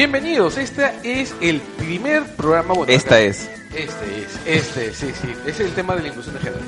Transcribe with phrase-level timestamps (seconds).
[0.00, 2.72] Bienvenidos, este es el primer programa.
[2.72, 3.50] Bueno, Esta acá- es.
[3.74, 5.28] Este es, este es, sí, sí.
[5.44, 6.62] Es el tema de la inclusión de género.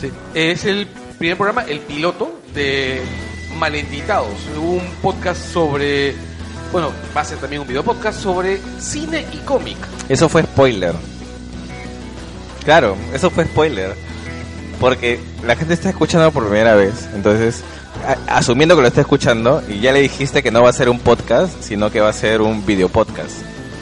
[0.00, 0.10] Sí.
[0.34, 0.88] Es el
[1.20, 3.00] primer programa, el piloto de
[3.60, 6.16] Malentitados, un podcast sobre.
[6.72, 9.78] Bueno, va a ser también un video podcast sobre cine y cómic.
[10.08, 10.94] Eso fue spoiler.
[12.64, 13.94] Claro, eso fue spoiler.
[14.80, 17.08] Porque la gente está escuchando por primera vez.
[17.14, 17.62] Entonces,
[18.26, 20.98] asumiendo que lo está escuchando, y ya le dijiste que no va a ser un
[21.00, 23.32] podcast, sino que va a ser un video podcast.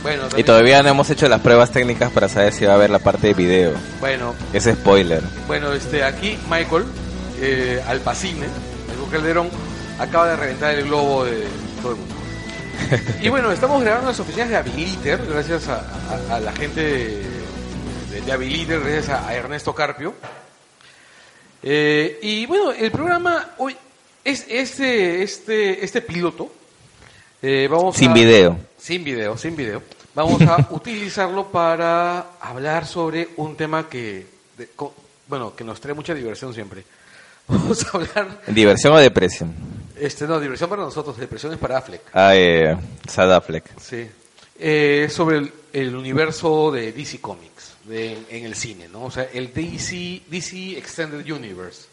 [0.03, 2.89] Bueno, Y todavía no hemos hecho las pruebas técnicas para saber si va a haber
[2.91, 3.73] la parte de video.
[4.01, 5.23] Bueno, Ese spoiler.
[5.47, 6.85] Bueno, este, aquí Michael
[7.41, 8.47] eh, Alpacine,
[8.89, 9.51] Michael Calderón,
[9.99, 11.45] acaba de reventar el globo de
[11.83, 12.15] todo el mundo.
[13.23, 15.83] Y bueno, estamos grabando las oficinas de Habiliter, gracias a,
[16.31, 20.15] a- a la gente de, de Habiliter, gracias a, a Ernesto Carpio.
[21.63, 23.77] Eh, y bueno, el programa hoy
[24.25, 26.53] es este, este, este piloto.
[27.43, 28.59] eh, vamos Sin a- video.
[28.79, 29.83] sin video, sin video.
[30.15, 34.27] Vamos a utilizarlo para hablar sobre un tema que,
[34.59, 34.95] de- co-
[35.29, 36.85] bueno, que nos trae mucha diversión siempre.
[37.49, 39.55] Vamos a hablar, ¿Diversión o depresión?
[39.97, 42.03] este, no, diversión para nosotros, depresión es para Affleck.
[42.13, 42.77] Ah, eh,
[43.09, 43.65] Sad Affleck.
[43.81, 44.07] Sí.
[44.59, 49.05] Eh, sobre el, el universo de DC Comics, de- en el cine, ¿no?
[49.05, 51.87] O sea, el DC, DC Extended Universe,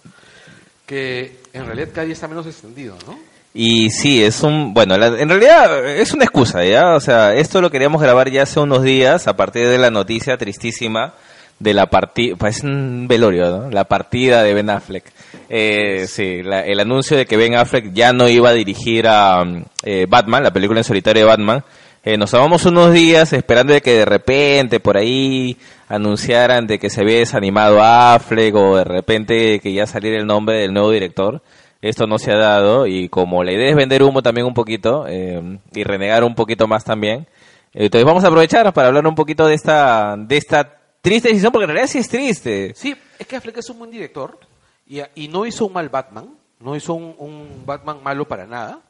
[0.87, 3.19] que en realidad cada día está menos extendido, ¿no?
[3.53, 6.95] Y sí, es un, bueno, la- en realidad es una excusa, ¿ya?
[6.95, 10.37] O sea, esto lo queríamos grabar ya hace unos días a partir de la noticia
[10.37, 11.13] tristísima
[11.59, 13.71] de la partida, parece un velorio, ¿no?
[13.71, 15.03] La partida de Ben Affleck.
[15.49, 19.43] Eh, sí, la- el anuncio de que Ben Affleck ya no iba a dirigir a
[19.83, 21.63] eh, Batman, la película en solitario de Batman.
[22.03, 26.89] Eh, nos tomamos unos días esperando de que de repente por ahí anunciaran de que
[26.89, 31.41] se había desanimado Affleck o de repente que ya saliera el nombre del nuevo director.
[31.81, 35.05] Esto no se ha dado y como la idea es vender humo también un poquito
[35.07, 37.27] eh, y renegar un poquito más también,
[37.73, 41.65] entonces vamos a aprovechar para hablar un poquito de esta de esta triste decisión porque
[41.65, 42.73] en realidad sí es triste.
[42.75, 44.39] Sí, es que Affleck es un buen director
[44.87, 48.81] y, y no hizo un mal Batman, no hizo un, Batman malo para nada.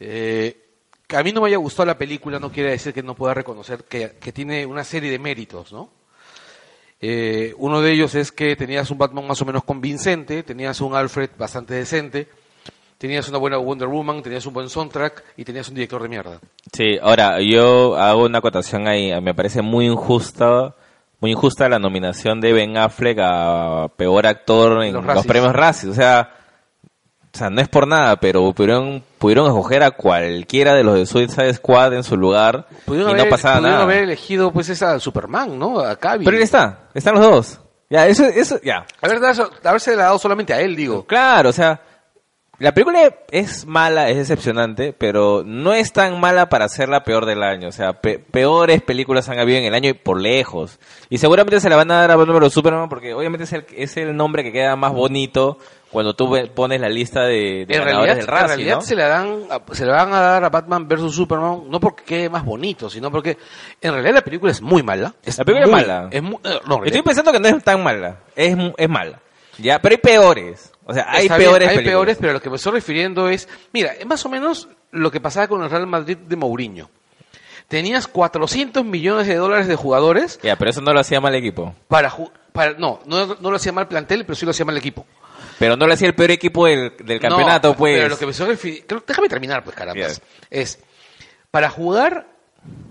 [0.00, 0.64] Eh,
[1.06, 3.34] que a mí no me haya gustado la película no quiere decir que no pueda
[3.34, 5.97] reconocer que, que tiene una serie de méritos, ¿no?
[7.00, 10.94] Eh, uno de ellos es que tenías un Batman más o menos convincente, tenías un
[10.94, 12.28] Alfred bastante decente,
[12.98, 16.40] tenías una buena Wonder Woman, tenías un buen soundtrack y tenías un director de mierda.
[16.72, 20.74] Sí, ahora yo hago una acotación ahí, me parece muy injusta,
[21.20, 25.92] muy injusta la nominación de Ben Affleck a peor actor en Los los, premios Razzies,
[25.92, 26.37] o sea,
[27.38, 31.54] sea, no es por nada, pero pudieron pudieron escoger a cualquiera de los de Suicide
[31.54, 33.84] Squad en su lugar y Pudieron, no pasaba pudieron nada.
[33.84, 35.80] haber elegido pues esa Superman, ¿no?
[35.80, 36.24] A Cavill.
[36.24, 37.60] Pero él está, están los dos.
[37.90, 38.84] Ya, eso eso ya.
[39.00, 41.06] Haber dado- haberse dado solamente a él, digo.
[41.06, 41.80] Claro, o sea,
[42.58, 47.24] la película es mala, es decepcionante, pero no es tan mala para ser la peor
[47.24, 47.68] del año.
[47.68, 50.80] O sea, pe- peores películas han habido en el año y por lejos.
[51.08, 53.64] Y seguramente se la van a dar a Batman vs Superman porque obviamente es el,
[53.76, 55.58] es el nombre que queda más bonito
[55.90, 58.80] cuando tú pones la lista de, de en ganadores realidad, del en realidad ¿no?
[58.82, 59.38] se, le dan,
[59.72, 63.10] se le van a dar a Batman vs Superman no porque quede más bonito, sino
[63.10, 63.38] porque
[63.80, 65.14] en realidad la película es muy mala.
[65.24, 66.08] Es La película es mala.
[66.10, 69.20] Es muy- eh, no, Estoy pensando que no es tan mala, es, es mala.
[69.58, 70.72] Ya, pero hay peores.
[70.90, 73.28] O sea, hay está bien, peores hay peores, pero a lo que me estoy refiriendo
[73.28, 76.88] es, mira, es más o menos lo que pasaba con el Real Madrid de Mourinho.
[77.68, 81.74] Tenías 400 millones de dólares de jugadores Ya, pero eso no lo hacía mal equipo.
[81.88, 82.10] para,
[82.54, 85.04] para no, no, no lo hacía mal plantel, pero sí lo hacía mal equipo.
[85.58, 87.96] Pero no lo hacía el peor equipo del, del campeonato, No, pues.
[87.98, 90.06] Pero lo que me estoy refiriendo, déjame terminar, pues caramba.
[90.48, 90.82] Es
[91.50, 92.26] para jugar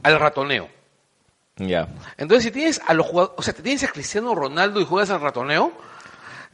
[0.04, 0.70] al ratoneo.
[1.56, 1.88] Ya.
[2.18, 5.10] Entonces, si tienes a los jugadores, o sea, te tienes a Cristiano Ronaldo y juegas
[5.10, 5.72] al ratoneo,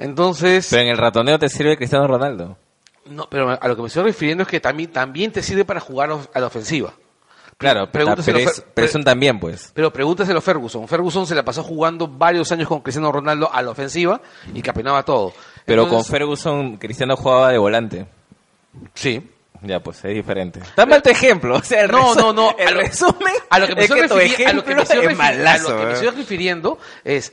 [0.04, 2.58] entonces, Pero en el ratoneo te sirve Cristiano Ronaldo.
[3.06, 5.80] no, pero a lo que me estoy refiriendo es que también, también te sirve para
[5.80, 6.94] jugar a la ofensiva.
[7.58, 9.72] Claro, Pregúntaselo pero, es, Fer- pero es un también, pues.
[9.74, 10.88] Pero pregúntaselo a Ferguson.
[10.88, 14.20] Ferguson se la pasó jugando varios años con Cristiano Ronaldo a la ofensiva
[14.54, 15.34] y capinaba todo.
[15.66, 18.06] Pero Entonces, con Ferguson, Cristiano jugaba de volante.
[18.96, 19.30] Sí.
[19.62, 20.60] Ya, pues es diferente.
[20.76, 21.56] Dame tu ejemplo.
[21.56, 22.56] O sea, el No, no, no.
[22.58, 24.02] El a lo- resumen a lo que me estoy
[26.16, 27.32] refiriendo es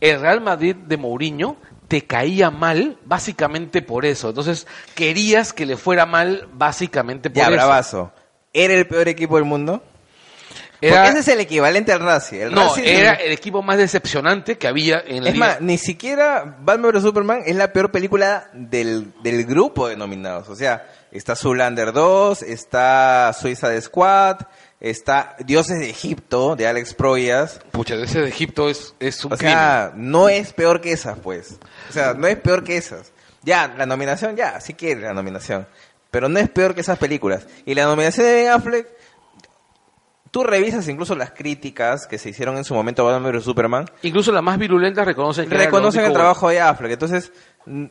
[0.00, 1.56] el Real Madrid de Mourinho
[1.88, 4.30] te caía mal básicamente por eso.
[4.30, 7.52] Entonces, querías que le fuera mal básicamente por Ya, eso.
[7.52, 8.12] bravazo.
[8.52, 9.82] ¿Era el peor equipo del mundo?
[10.80, 12.02] Era- Porque ese es el equivalente al.
[12.32, 15.46] El no, era el- equipo más decepcionante que había en la Es liga.
[15.46, 20.48] más, ni siquiera Batman vs Superman es la peor película del, del grupo de nominados.
[20.50, 24.40] O sea, está Zoolander 2, está Suicide Squad,
[24.90, 27.60] está Dioses de Egipto, de Alex Proyas.
[27.70, 31.58] Pucha, ese de Egipto es, es un O sea, no es peor que esas, pues.
[31.90, 33.12] O sea, no es peor que esas.
[33.42, 35.66] Ya, la nominación, ya, sí quiere la nominación.
[36.10, 37.46] Pero no es peor que esas películas.
[37.64, 38.88] Y la nominación de Ben Affleck,
[40.30, 43.90] tú revisas incluso las críticas que se hicieron en su momento a Batman vs Superman,
[44.02, 46.92] Incluso las más virulentas reconocen que reconocen el trabajo de Affleck.
[46.92, 47.32] Entonces,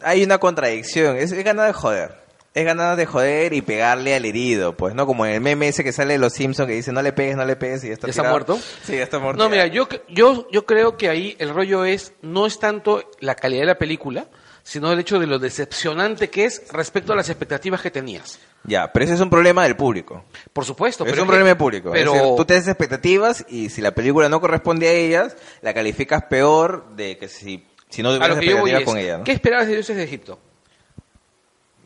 [0.01, 1.17] hay una contradicción.
[1.17, 2.24] Es, es ganas de joder.
[2.55, 5.05] Es ganas de joder y pegarle al herido, pues, ¿no?
[5.05, 7.35] Como en el meme ese que sale de los Simpsons que dice no le pegues,
[7.35, 8.33] no le pegues y ya está ¿Ya está tirado.
[8.33, 8.59] muerto?
[8.83, 9.43] Sí, ya está muerto.
[9.43, 13.35] No, mira, yo, yo, yo creo que ahí el rollo es, no es tanto la
[13.35, 14.27] calidad de la película,
[14.63, 18.39] sino el hecho de lo decepcionante que es respecto a las expectativas que tenías.
[18.63, 20.23] Ya, pero ese es un problema del público.
[20.53, 21.91] Por supuesto, es pero un problema del público.
[21.91, 25.35] Pero Es decir, tú te haces expectativas y si la película no corresponde a ellas,
[25.61, 29.17] la calificas peor de que si, si no es, con ella.
[29.17, 29.23] ¿no?
[29.25, 30.39] ¿qué esperabas de Dioses de Egipto?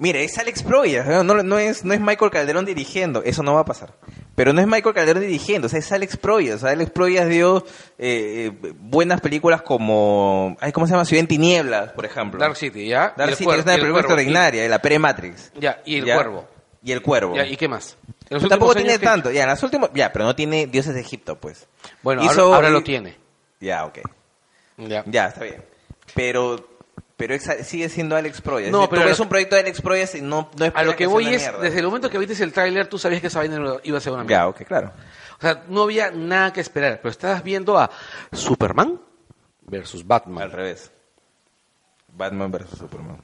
[0.01, 1.23] Mira, es Alex Proyas, ¿no?
[1.23, 3.93] No, no es, no es Michael Calderón dirigiendo, eso no va a pasar.
[4.33, 6.55] Pero no es Michael Calderón dirigiendo, o sea, es Alex Proyas.
[6.55, 7.65] O sea, Alex Proyas dio
[7.97, 11.03] eh, eh, buenas películas como, ay, ¿cómo se llama?
[11.03, 12.39] Ciudad en Tinieblas, por ejemplo.
[12.39, 13.13] Dark City, ¿ya?
[13.17, 15.51] Dark Y City cuervo- es una y el película extraordinaria, la pre-Matrix.
[15.55, 16.15] Y- Ya, y el ¿Ya?
[16.15, 16.47] cuervo.
[16.81, 17.35] Y el cuervo.
[17.35, 17.97] Ya, ¿Y qué más?
[18.29, 21.01] Tampoco tiene años, ¿qué- tanto, ya, en las últimas, ya, pero no tiene Dioses de
[21.01, 21.67] Egipto, pues.
[22.01, 23.17] Bueno, Hizo- ahora, ahora lo tiene.
[23.59, 23.99] Ya, ok.
[24.77, 25.03] Ya.
[25.07, 25.61] Ya, está bien.
[26.15, 26.68] Pero,
[27.19, 28.71] pero sigue siendo Alex Proyas.
[28.71, 31.05] No, pero es un proyecto de Alex Proyas y no, no A esperas lo que
[31.05, 31.59] voy es, mierda.
[31.59, 34.13] desde el momento que viste el tráiler, tú sabías que esa vaina iba a ser
[34.13, 34.43] una mierda.
[34.43, 34.93] Ya, ok, claro.
[35.37, 37.89] O sea, no había nada que esperar, pero estabas viendo a
[38.31, 39.01] Superman
[39.67, 40.49] versus Al Batman.
[40.49, 40.91] revés.
[42.07, 43.21] Batman versus Superman.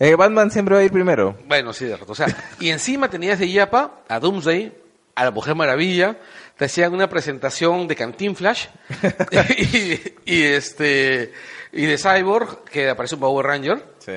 [0.00, 1.38] Eh, Batman siempre va a ir primero.
[1.46, 2.10] Bueno, sí, de rato.
[2.10, 2.26] O sea,
[2.58, 4.76] y encima tenías de Yapa a Doomsday,
[5.14, 6.18] a la Mujer Maravilla,
[6.58, 8.66] te hacían una presentación de Cantinflash
[9.56, 10.00] y,
[10.34, 11.32] y este
[11.76, 13.84] y de Cyborg, que aparece un Power Ranger.
[13.98, 14.12] Sí.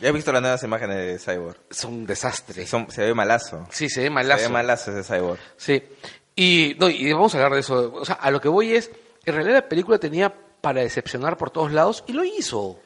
[0.00, 1.56] Ya he visto las nuevas imágenes de Cyborg.
[1.70, 2.66] Es un desastre.
[2.66, 3.66] Son- se ve malazo.
[3.70, 4.42] Sí, se ve malazo.
[4.42, 5.38] Se ve malazo ese Cyborg.
[5.56, 5.82] Sí.
[6.36, 7.92] Y, no, y vamos a hablar de eso.
[7.94, 8.90] O sea, a lo que voy es,
[9.24, 12.80] en realidad la película tenía para decepcionar por todos lados y lo hizo.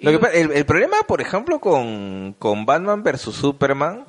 [0.00, 4.04] Lo que el, el problema, por ejemplo, con, con Batman versus Superman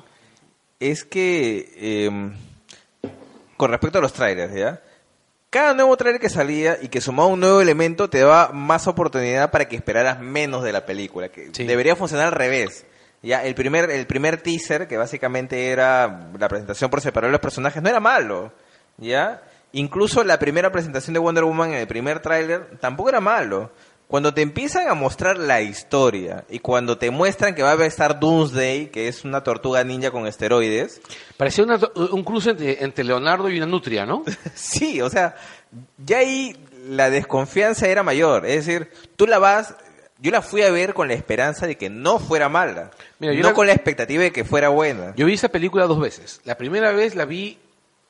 [0.78, 2.30] es que, eh,
[3.56, 4.80] con respecto a los trailers, ¿ya?
[5.50, 9.50] Cada nuevo trailer que salía y que sumaba un nuevo elemento te daba más oportunidad
[9.50, 11.30] para que esperaras menos de la película.
[11.30, 11.64] Que Sí.
[11.64, 12.84] Debería funcionar al revés.
[13.22, 17.40] Ya, el primer, el primer teaser, que básicamente era la presentación por separado de los
[17.40, 18.52] personajes, no era malo.
[18.98, 19.42] ¿Ya?
[19.72, 23.70] Incluso la primera presentación de Wonder Woman en el primer tráiler tampoco era malo.
[24.08, 28.18] Cuando te empiezan a mostrar la historia y cuando te muestran que va a estar
[28.18, 31.00] Doomsday, que es una tortuga ninja con esteroides,
[31.36, 34.24] Parecía una- un cruce entre, entre Leonardo y una nutria, ¿no?
[34.54, 35.36] sí, o sea,
[36.04, 36.56] ya ahí
[36.88, 38.46] la desconfianza era mayor.
[38.46, 39.74] Es decir, tú la vas,
[40.18, 43.42] yo la fui a ver con la esperanza de que no fuera mala, Mira, yo
[43.42, 45.12] no la- con la expectativa de que fuera buena.
[45.16, 46.40] Yo vi esa película dos veces.
[46.46, 47.58] La primera vez la vi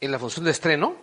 [0.01, 0.95] en la función de estreno,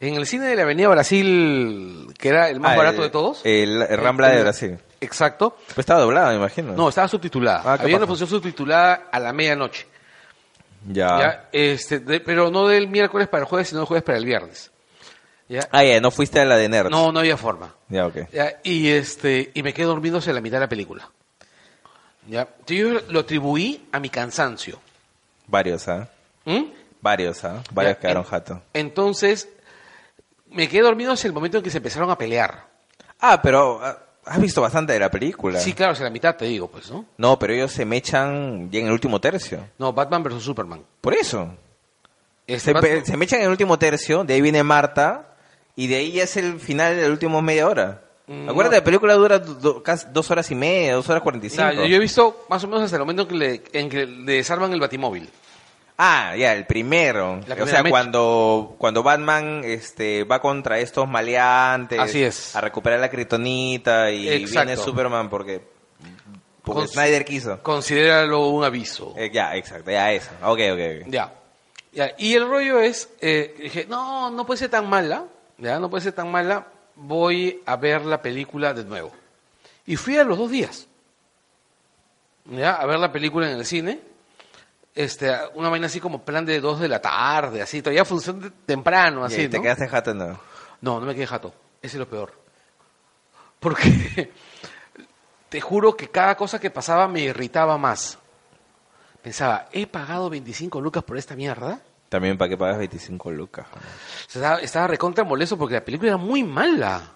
[0.00, 3.10] en el cine de la Avenida Brasil, que era el más Ah, barato el- de
[3.10, 3.40] todos.
[3.44, 4.78] El, el Rambla de Brasil.
[5.00, 5.56] Exacto.
[5.66, 6.72] Pues estaba doblada, me imagino.
[6.74, 7.62] No, estaba subtitulada.
[7.64, 9.86] Ah, ¿qué Había una función subtitulada a la medianoche.
[10.88, 11.18] ya.
[11.18, 11.48] ¿ya?
[11.52, 14.70] Este, de- pero no del miércoles para el jueves, sino del jueves para el viernes.
[15.48, 15.68] ¿ya?
[15.70, 16.90] Ah, ya, no fuiste a la de Nerds.
[16.90, 17.74] No, no había forma.
[17.88, 18.16] Ya, ok.
[18.32, 18.58] ¿ya?
[18.64, 21.10] Y, este, y me quedé dormidos en la mitad de la película.
[22.28, 22.48] ¿ya?
[22.66, 24.80] Yo lo atribuí a mi cansancio.
[25.46, 26.08] Varios, ¿ah?
[26.44, 26.64] ¿Mm?
[27.00, 27.62] Varios, ¿ah?
[27.70, 28.62] Varios Ya, quedaron en- jato.
[28.74, 29.48] Entonces,
[30.56, 32.66] me quedé dormido en el momento en que se empezaron a pelear.
[33.20, 35.60] Ah, pero ah, has visto bastante de la película.
[35.60, 37.04] Sí, claro, es la mitad, te digo, pues, ¿no?
[37.18, 39.60] No, pero ellos se mechan ya en el último tercio.
[39.78, 40.82] No, Batman versus Superman.
[41.00, 41.54] Por eso.
[42.46, 45.34] Este Se, se mechan en el último tercio, de ahí viene Marta,
[45.74, 48.02] y de ahí ya es el final de la última media hora.
[48.28, 48.80] Mm, Acuérdate, no.
[48.80, 51.72] la película dura do- do- casi dos horas y media, dos horas cuarenta y cinco.
[51.86, 54.32] yo he visto más o menos hasta el momento en que le, en que le
[54.34, 55.28] desarman el batimóvil.
[55.98, 57.40] Ah, ya, el primero.
[57.40, 57.90] O sea, mecha.
[57.90, 62.54] cuando, cuando Batman este, va contra estos maleantes Así es.
[62.54, 64.66] a recuperar la kriptonita y Exacto.
[64.66, 65.62] viene Superman porque,
[66.86, 67.62] Snyder quiso.
[67.62, 69.14] Considéralo un aviso.
[69.16, 70.30] Eh, ya, exacto, ya eso.
[70.42, 71.06] Ok, ok, ok.
[71.08, 71.32] Ya.
[71.92, 72.12] ya.
[72.18, 75.24] Y el rollo es, eh, dije, no, no puede ser tan mala,
[75.56, 79.12] ya, no puede ser tan mala, voy a ver la película de nuevo.
[79.86, 80.88] Y fui a los dos días,
[82.44, 84.00] ya, a ver la película en el cine,
[84.96, 88.50] este, una vaina así como plan de dos de la tarde, así, todavía función de-
[88.50, 89.62] temprano, Y así, ahí te ¿no?
[89.62, 90.38] quedaste jato, no.
[90.80, 91.54] No, no me quedé jato.
[91.82, 92.32] Ese es lo peor.
[93.60, 94.32] Porque
[95.48, 98.18] te juro que cada cosa que pasaba me irritaba más.
[99.22, 101.80] Pensaba, ¿he pagado 25 lucas por esta mierda?
[102.08, 103.66] También para que pagas 25 lucas.
[104.28, 107.12] Estaba, estaba recontra molesto porque la película era muy mala.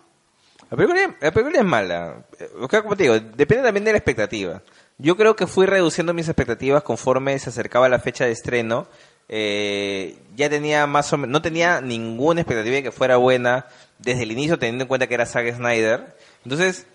[0.68, 2.25] La película, la película es mala.
[2.60, 4.60] O sea, como te digo, depende también de la expectativa.
[5.02, 8.87] Yo creo que fui reduciendo mis expectativas conforme se acercaba la fecha de estreno.
[9.30, 13.66] Eh, ya tenía más o menos, no tenía ninguna expectativa de que fuera buena
[13.99, 16.16] desde el inicio, teniendo en cuenta que era Zack Snyder.
[16.45, 16.87] Entonces,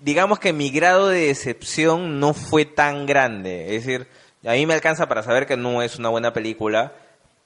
[0.00, 3.74] digamos que mi grado de decepción no fue tan grande.
[3.74, 4.08] Es decir,
[4.44, 6.92] a mí me alcanza para saber que no es una buena película,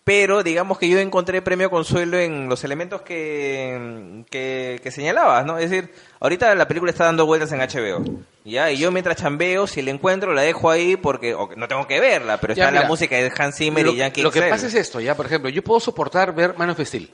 [0.03, 5.59] Pero digamos que yo encontré premio consuelo en los elementos que, que, que señalabas, ¿no?
[5.59, 8.71] Es decir, ahorita la película está dando vueltas en HBO, ¿ya?
[8.71, 12.39] Y yo mientras chambeo, si la encuentro, la dejo ahí porque no tengo que verla,
[12.39, 14.67] pero Ya, está la mira, música de Hans Zimmer lo, y Yankee lo que pasa
[14.67, 17.13] es esto, ya, por ejemplo, yo puedo soportar ver Man of Steel.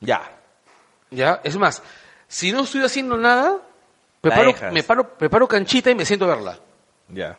[0.00, 0.22] Ya.
[1.10, 1.82] Ya, es más,
[2.28, 3.58] si no estoy haciendo nada,
[4.20, 6.58] preparo, me paro, preparo canchita y me siento a verla.
[7.08, 7.38] Ya.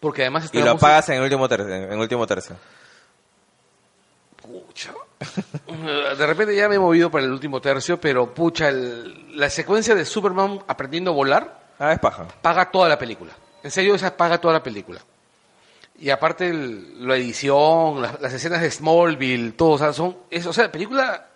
[0.00, 1.74] Porque además Y la lo apagas en el último tercio.
[1.74, 2.56] En el último tercio.
[5.66, 9.94] De repente ya me he movido para el último tercio, pero pucha, el- la secuencia
[9.94, 12.26] de Superman aprendiendo a volar Ah, es paja.
[12.42, 13.32] paga toda la película.
[13.62, 15.00] En serio, esa paga toda la película.
[15.98, 20.44] Y aparte el- la edición, las, las escenas de Smallville, todo, o sea, son, es-
[20.46, 21.26] o sea, la película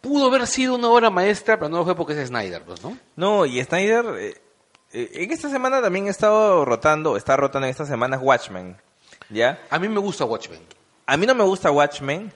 [0.00, 2.96] pudo haber sido una obra maestra, pero no lo fue porque es Snyder, pues, ¿no?
[3.16, 4.40] No, y Snyder, eh,
[4.92, 8.76] eh, en esta semana también he estado rotando, está rotando en estas semanas Watchmen,
[9.30, 9.58] ¿ya?
[9.70, 10.60] A mí me gusta Watchmen.
[11.06, 12.30] A mí no me gusta Watchmen,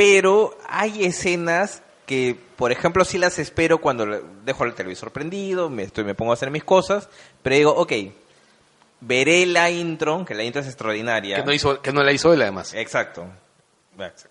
[0.00, 4.06] pero hay escenas que, por ejemplo, sí las espero cuando
[4.46, 7.10] dejo el televisor prendido, me, estoy, me pongo a hacer mis cosas,
[7.42, 7.92] pero digo, ok,
[9.02, 11.36] veré la intro, que la intro es extraordinaria.
[11.36, 12.72] Que no, hizo, que no la hizo él, además.
[12.72, 13.26] Exacto.
[13.98, 14.30] Exacto.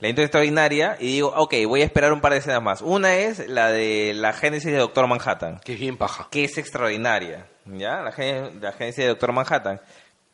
[0.00, 2.82] La intro es extraordinaria y digo, ok, voy a esperar un par de escenas más.
[2.82, 5.60] Una es la de la génesis de Doctor Manhattan.
[5.64, 6.26] Que es bien paja.
[6.32, 8.02] que es extraordinaria, ¿ya?
[8.02, 9.80] La, gen- la agencia de Doctor Manhattan.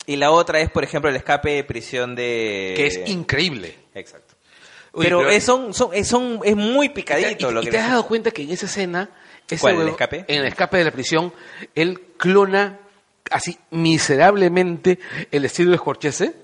[0.07, 2.73] Y la otra es, por ejemplo, el escape de prisión de...
[2.75, 3.77] Que es increíble.
[3.95, 4.32] Exacto.
[4.97, 7.71] Pero es, son, son, es, son- es muy ¿Y te- picadito y- lo y que...
[7.71, 9.09] te has dado cuenta que en esa escena,
[9.49, 10.25] ese ¿Cuál, el escape?
[10.29, 11.33] en el escape de la prisión,
[11.75, 12.79] él clona
[13.31, 14.99] así miserablemente
[15.31, 16.35] el estilo de Scorsese?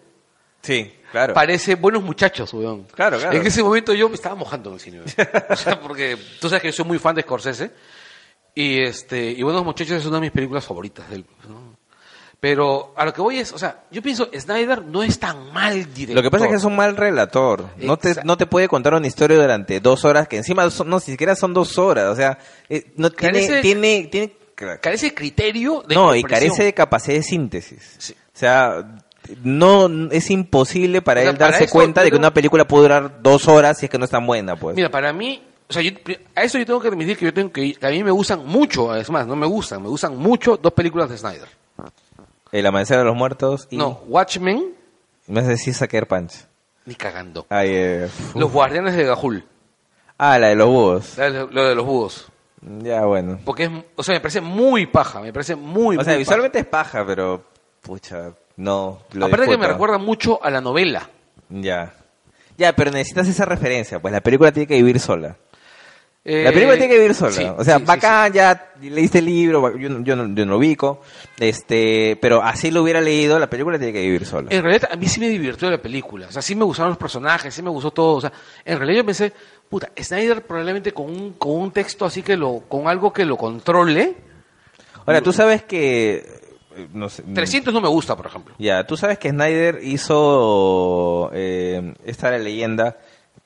[0.63, 1.35] Sí, claro.
[1.35, 2.85] Parece buenos muchachos, weón.
[2.95, 3.37] Claro, claro.
[3.37, 5.01] En ese momento yo me estaba mojando en el cine.
[5.51, 7.71] O sea, porque tú sabes que yo soy muy fan de Scorsese.
[8.55, 11.27] Y este y Buenos Muchachos es una de mis películas favoritas de él.
[11.49, 11.78] ¿no?
[12.41, 15.93] Pero a lo que voy es, o sea, yo pienso, Snyder no es tan mal
[15.93, 16.15] director.
[16.15, 17.67] Lo que pasa es que es un mal relator.
[17.79, 20.97] No te, no te puede contar una historia durante dos horas, que encima son- no,
[20.99, 22.07] ni siquiera son dos horas.
[22.07, 23.41] O sea, eh, no tiene...
[23.41, 24.33] Carece- tiene, tiene
[24.81, 27.95] Carece de criterio de no, y carece de capacidad de síntesis.
[27.99, 28.13] Sí.
[28.13, 29.01] O sea,
[29.45, 32.83] no es imposible para O sea, él para darse cuenta de que una película puede
[32.85, 34.75] durar dos horas si es que no es tan buena, pues.
[34.77, 35.93] Mira, para mí, o sea, yo-
[36.35, 38.45] a eso yo tengo que admitir que yo tengo que, que a mí me gustan
[38.47, 41.49] mucho, es más, no me gustan, me gustan mucho dos películas de Snyder.
[42.53, 44.75] El amanecer de los muertos y No, Watchmen,
[45.27, 46.47] me hace decir Sucker Punch.
[46.87, 47.47] ni cagando.
[47.51, 49.45] Ay, eh, Los Guardianes de Gahul,
[50.17, 51.17] Ah, la de los búhos.
[51.19, 52.27] lo lo de los búhos.
[52.61, 53.39] Ya, bueno.
[53.45, 56.59] Porque es, o sea, me parece muy paja, me parece muy, O sea, muy visualmente
[56.59, 57.45] es paja, pero
[57.83, 58.99] pucha, no.
[59.13, 61.09] Lo Aparte que me recuerda mucho a la novela.
[61.51, 61.95] Ya.
[62.57, 65.37] Ya, pero necesitas esa referencia, pues la película tiene que vivir sola.
[66.31, 67.33] La Eh, película tiene que vivir sola.
[67.33, 70.45] sí, o sea, sí, sí, bacán, ya leíste el libro, yo, no- yo, no, yo
[70.45, 71.01] no lo ubico,
[71.41, 74.49] este, pero así lo hubiera leído, la película tiene que vivir sola.
[74.51, 76.27] En realidad, a mí sí me divirtió la película.
[76.29, 78.17] O sea, sí me gustaron los personajes, sí me gustó todo.
[78.17, 78.31] O sea,
[78.65, 79.33] en realidad yo pensé,
[79.71, 83.39] puta, Snyder probablemente con un, con un texto así que lo, con algo que lo
[83.39, 84.15] controle.
[85.07, 86.17] Ahora, tú sabes que,
[86.77, 88.55] eh, no sé, 300 no me gusta, por ejemplo.
[88.59, 92.99] Ya, tú sabes que Snyder hizo eh, esta leyenda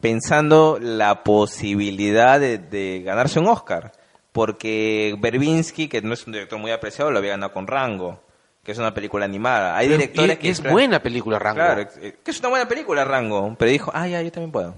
[0.03, 3.93] pensando la posibilidad de, de ganarse un Oscar,
[4.33, 8.21] porque Berbinsky, que no es un director muy apreciado, lo había ganado con Rango,
[8.63, 9.77] que es una película animada.
[9.77, 11.57] Hay directores que es buena película, Rango.
[11.57, 14.75] Claro, eh, que es una buena película Rango, pero dijo, ah, ya, yo también puedo.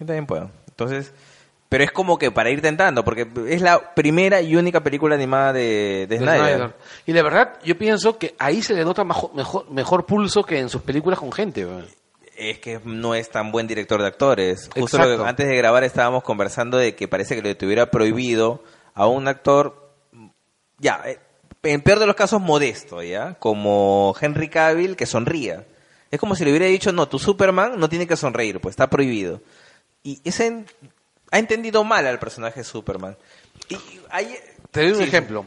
[0.00, 0.50] Yo también puedo.
[0.68, 1.12] Entonces,
[1.68, 5.52] pero es como que para ir tentando, porque es la primera y única película animada
[5.52, 6.38] de, de de Snyder.
[6.56, 6.74] Snyder.
[7.06, 10.58] Y la verdad, yo pienso que ahí se le nota majo- mejor, mejor pulso que
[10.60, 11.66] en sus películas con gente.
[11.66, 11.86] weón.
[12.38, 14.70] Es que no es tan buen director de actores.
[14.74, 15.22] Justo lo Exacto.
[15.24, 18.62] que- antes de grabar estábamos conversando de que parece que le tuviera prohibido
[18.94, 19.90] a un actor,
[20.78, 21.18] ya, eh,
[21.64, 23.34] en peor de los casos modesto, ¿ya?
[23.34, 25.66] Como Henry Cavill, que sonría.
[26.10, 28.88] Es como si le hubiera dicho, no, tu Superman no tiene que sonreír, pues está
[28.88, 29.40] prohibido.
[30.04, 30.64] Y ese
[31.32, 33.16] ha entendido mal al personaje de Superman.
[33.68, 33.76] Y
[34.10, 34.36] hay...
[34.70, 35.44] Te doy un Sí, ejemplo.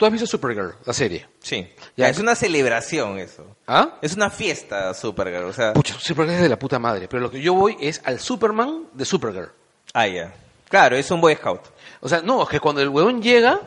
[0.00, 1.28] Tú has visto Supergirl, la serie.
[1.40, 1.70] Sí.
[1.94, 2.08] Ya.
[2.08, 3.46] Es una celebración eso.
[3.66, 3.98] ¿Ah?
[4.00, 5.74] Es una fiesta Supergirl, o sea...
[5.74, 7.06] Pucha, Supergirl es de la puta madre.
[7.06, 9.50] Pero lo que yo voy es al Superman de Supergirl.
[9.92, 10.32] Ah, ya.
[10.70, 11.60] Claro, es un Boy Scout.
[12.00, 13.60] O sea, no, es que cuando el huevón llega,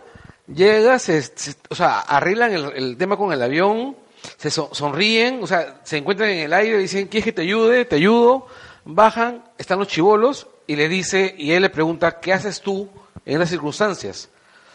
[0.52, 3.96] llega, se, se- o sea, arreglan el, el tema con el avión,
[4.38, 7.86] se so- sonríen, o sea, se encuentran en el aire, dicen, ¿quieres que te ayude?
[7.86, 8.48] Te ayudo.
[8.86, 12.90] Bajan, están los chivolos y le dice, y él le pregunta, ¿qué haces tú
[13.24, 14.30] en las circunstancias?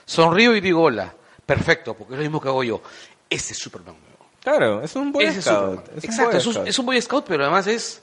[0.07, 1.15] Sonrío y digo hola.
[1.49, 2.83] Perfecto, porque es lo mismo que hago yo.
[3.31, 3.97] Ese es Superman.
[4.43, 5.89] Claro, es un Boy Ese Scout.
[5.97, 6.69] Es un Exacto, Boy un, Scout.
[6.69, 8.03] es un Boy Scout, pero además es.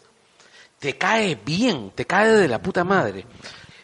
[0.79, 3.23] Te cae bien, te cae de la puta madre.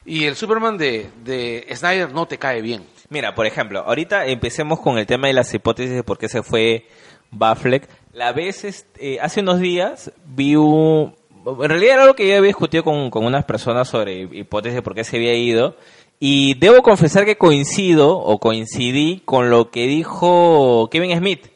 [0.04, 2.88] Y el Superman de, de Snyder no te cae bien.
[3.10, 6.42] Mira, por ejemplo, ahorita empecemos con el tema de las hipótesis de por qué se
[6.42, 6.88] fue
[7.30, 7.88] Batfleck.
[8.14, 11.16] La vez, este, hace unos días, vi un...
[11.46, 14.82] En realidad era algo que yo había discutido con, con unas personas sobre hipótesis de
[14.82, 15.78] por qué se había ido.
[16.24, 21.48] Y debo confesar que coincido o coincidí con lo que dijo Kevin Smith.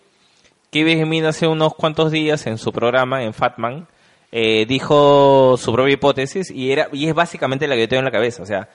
[0.72, 3.88] Kevin Smith hace unos cuantos días en su programa, en Fatman,
[4.32, 8.06] eh, dijo su propia hipótesis y, era, y es básicamente la que yo tengo en
[8.06, 8.42] la cabeza.
[8.42, 8.68] O sea,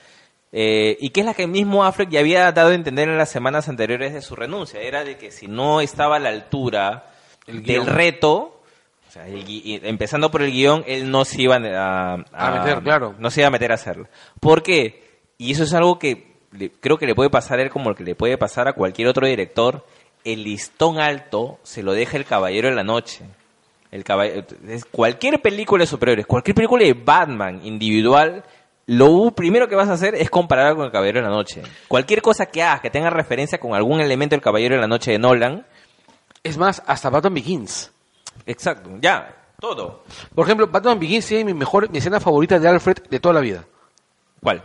[0.52, 3.28] eh, y que es la que mismo Affleck ya había dado a entender en las
[3.30, 4.80] semanas anteriores de su renuncia.
[4.80, 7.10] Era de que si no estaba a la altura
[7.48, 8.60] El del reto,
[9.08, 12.50] o sea, el gui- y- empezando por el guion, él no se iba a, A
[12.60, 13.16] meter, claro.
[13.18, 14.06] No se iba a meter a hacerlo.
[14.38, 15.09] ¿Por qué?
[15.40, 18.04] Y eso es algo que le- creo que le puede pasar a él como que
[18.04, 19.86] le puede pasar a cualquier otro director.
[20.22, 23.24] El listón alto se lo deja el Caballero de la Noche.
[23.90, 28.44] El caball- es- cualquier película de superhéroes, cualquier película de Batman individual,
[28.86, 31.62] lo primero que vas a hacer es compararla con el Caballero de la Noche.
[31.88, 35.12] Cualquier cosa que hagas que tenga referencia con algún elemento del Caballero de la Noche
[35.12, 35.64] de Nolan,
[36.42, 37.90] Es más, hasta Batman Begins.
[38.46, 40.04] exacto, ya, todo.
[40.34, 43.40] Por ejemplo, Batman Begins tiene mi mejor, mi escena favorita de Alfred de toda la
[43.40, 43.64] vida.
[44.42, 44.62] ¿Cuál?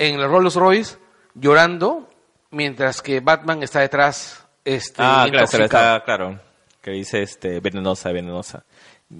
[0.00, 0.96] En el Rolls Royce,
[1.34, 2.08] llorando,
[2.50, 6.40] mientras que Batman está detrás, este, Ah, claro, está, claro.
[6.82, 8.64] Que dice este venenosa, venenosa.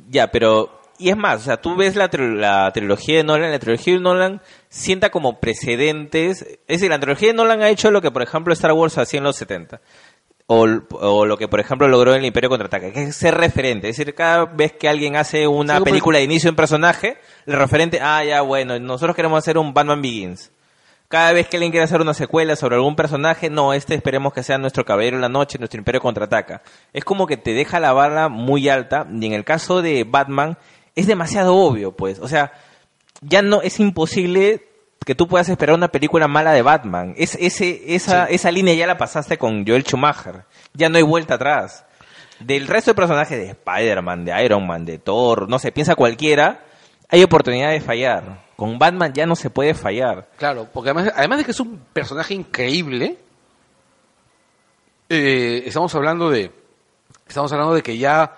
[0.08, 3.50] Ya, pero y es más, o sea, tú ves la, tri- la trilogía de Nolan,
[3.50, 7.90] la trilogía de Nolan sienta como precedentes, es decir, la trilogía de Nolan ha hecho
[7.90, 9.80] lo que por ejemplo Star Wars hacía en los 70.
[10.46, 13.88] O, o lo que por ejemplo logró en el Imperio Contraataca, que es ser referente,
[13.88, 17.18] es decir, cada vez que alguien hace una Sí, película de inicio de un personaje,
[17.46, 20.50] el referente, ah, ya, bueno, nosotros queremos hacer un Batman Begins.
[21.10, 24.44] Cada vez que alguien quiere hacer una secuela sobre algún personaje, no, este esperemos que
[24.44, 26.62] sea nuestro Caballero de la Noche, nuestro Imperio Contraataca.
[26.92, 30.56] Es como que te deja la barra muy alta, y en el caso de Batman,
[30.94, 32.20] es demasiado obvio, pues.
[32.20, 32.52] O sea,
[33.22, 34.68] ya no, es imposible
[35.04, 37.14] que tú puedas esperar una película mala de Batman.
[37.16, 40.44] Es, ese, esa, esa línea ya la pasaste con Joel Schumacher.
[40.74, 41.84] Ya no hay vuelta atrás.
[42.38, 46.62] Del resto de personajes de Spider-Man, de Iron Man, de Thor, no sé, piensa cualquiera,
[47.08, 48.48] hay oportunidad de fallar.
[48.60, 50.28] Con Batman ya no se puede fallar.
[50.36, 53.16] Claro, porque además, además de que es un personaje increíble,
[55.08, 56.52] eh, estamos hablando de,
[57.26, 58.36] estamos hablando de que ya,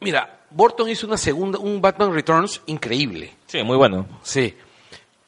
[0.00, 4.06] mira, Burton hizo una segunda, un Batman Returns increíble, Sí, muy bueno.
[4.22, 4.54] sí,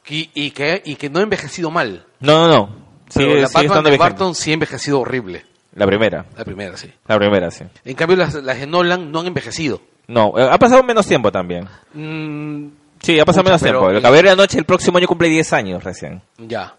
[0.09, 2.05] y, y que y que no ha envejecido mal.
[2.19, 2.75] No, no, no.
[3.15, 3.97] Pero Sigue, la Batman de.
[3.97, 6.23] Burton sí ha envejecido horrible, La primera.
[6.37, 6.93] la primera sí.
[7.07, 7.63] La primera, sí.
[7.83, 9.81] En cambio las, las de Nolan no han envejecido.
[10.07, 11.67] No, eh, ha pasado menos tiempo también.
[11.93, 12.67] Mm,
[13.01, 13.89] Sí, ha pasado menos pero tiempo.
[13.91, 16.21] El el- Caballero de la Noche el próximo año cumple 10 años recién.
[16.37, 16.75] ya,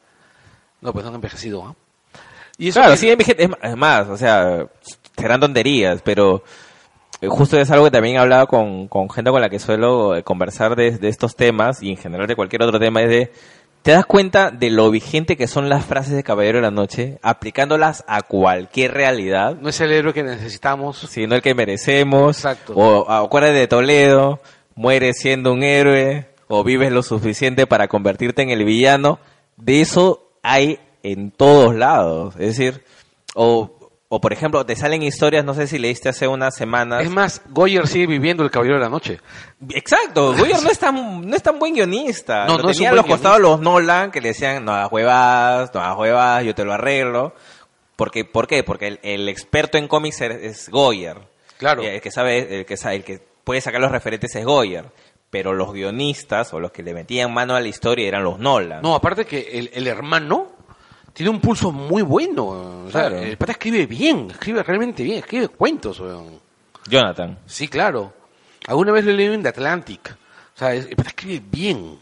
[0.81, 1.65] no pues no han envejecido.
[1.67, 1.75] ¿ah?
[2.57, 3.09] Y eso Claro, que- sí,
[3.63, 4.67] es más, o sea,
[5.17, 6.43] serán tonterías, pero
[7.21, 10.17] eh, justo es algo que también he hablado con, con gente con la que suelo
[10.17, 13.33] eh, conversar de, de estos temas y en general de cualquier otro tema, es de,
[13.83, 17.19] ¿te das cuenta de lo vigente que son las frases de Caballero de la Noche,
[17.23, 19.57] aplicándolas a cualquier realidad?
[19.61, 20.99] no es el héroe que necesitamos.
[20.99, 22.39] sino el que merecemos.
[22.39, 22.73] Exacto.
[22.77, 24.41] O acuérdate de Toledo,
[24.79, 29.19] mueres siendo un héroe, o vives lo suficiente para convertirte en el villano.
[29.57, 32.35] De eso hay en todos lados.
[32.39, 32.85] Es decir,
[33.35, 33.77] o,
[34.09, 37.03] o por ejemplo, te salen historias, no sé si leíste hace unas semanas.
[37.03, 39.19] Es más, Goyer sigue viviendo el Caballero de la Noche.
[39.71, 42.47] Exacto, Goyer no es tan, no es tan buen guionista.
[42.47, 45.75] No, Lo no tenía a los costados los Nolan que le decían, no hagas huevas,
[45.75, 47.35] no hagas huevas, yo te lo arreglo.
[47.97, 48.63] Porque, ¿Por qué?
[48.63, 51.19] Porque el, el experto en cómics es, es Goyer.
[51.59, 51.83] Claro.
[51.83, 54.85] El que sabe, el que sabe, el que puede sacar los referentes es Goyer.
[55.31, 58.83] Pero los guionistas o los que le metían mano a la historia eran los Nolan.
[58.83, 60.49] No, aparte que el, el hermano
[61.15, 62.45] tiene un pulso muy bueno.
[62.47, 63.17] O sea, Claro.
[63.19, 65.99] el pata escribe bien, escribe realmente bien, escribe cuentos.
[66.01, 66.39] weón.
[66.91, 67.39] Jonathan.
[67.47, 68.13] Sí, claro.
[68.67, 70.15] Alguna vez lo leí en The Atlantic.
[70.55, 71.99] O sea, el pata escribe bien.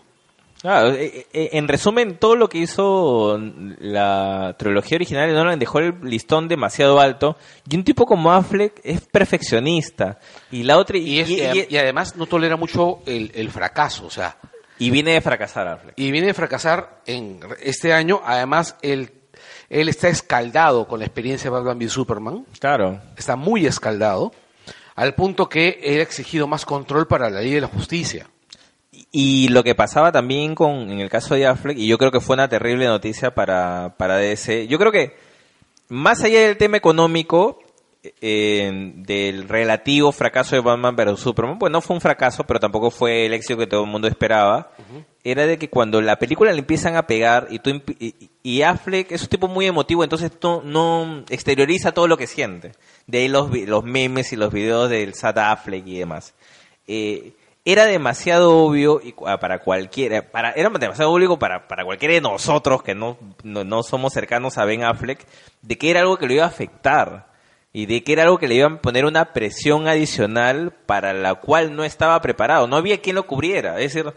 [0.66, 3.38] Claro, eh, eh, en resumen, todo lo que hizo
[3.79, 7.37] la trilogía original de Nolan dejó el listón demasiado alto.
[7.70, 10.18] Y un tipo como Affleck es perfeccionista.
[10.50, 10.98] Y la otra.
[10.98, 14.07] Y, es- y- y- y además no tolera mucho el, el fracaso.
[14.07, 14.38] O sea,
[14.79, 15.94] y viene de fracasar Affleck.
[15.96, 18.20] y viene de fracasar en este año.
[18.24, 19.12] Además, él,
[19.70, 22.44] él está escaldado con la experiencia de Batman v Superman.
[22.59, 23.00] Claro.
[23.16, 24.33] Está muy escaldado.
[24.96, 28.26] Al punto que él ha exigido más control para la ley de la justicia.
[29.18, 32.20] Y lo que pasaba también con, en el caso de Affleck, y yo creo que
[32.20, 35.16] fue una terrible noticia para, para DC, yo creo que
[35.88, 37.59] más allá del tema económico,
[38.20, 41.18] eh, del relativo fracaso de Batman vs.
[41.18, 44.07] Superman, pues no fue un fracaso, pero tampoco fue el éxito que todo el mundo
[44.07, 44.72] esperaba,
[45.24, 49.12] era de que cuando la película le empiezan a pegar y, tú, y, y Affleck
[49.12, 52.72] es un tipo muy emotivo, entonces no, no exterioriza todo lo que siente.
[53.07, 56.35] De ahí los, los memes y los videos del Sad Affleck y demás.
[56.87, 57.33] Eh,
[57.66, 62.20] era demasiado obvio y cu- para cualquiera, para, era demasiado obvio para, para cualquiera de
[62.22, 65.26] nosotros que no, no, no somos cercanos a Ben Affleck,
[65.61, 67.26] de que era algo que lo iba a afectar.
[67.72, 71.35] y de que era algo que le iban a poner una presión adicional para la
[71.35, 72.66] cual no estaba preparado.
[72.66, 73.79] No había quien lo cubriera.
[73.81, 74.14] Es decir,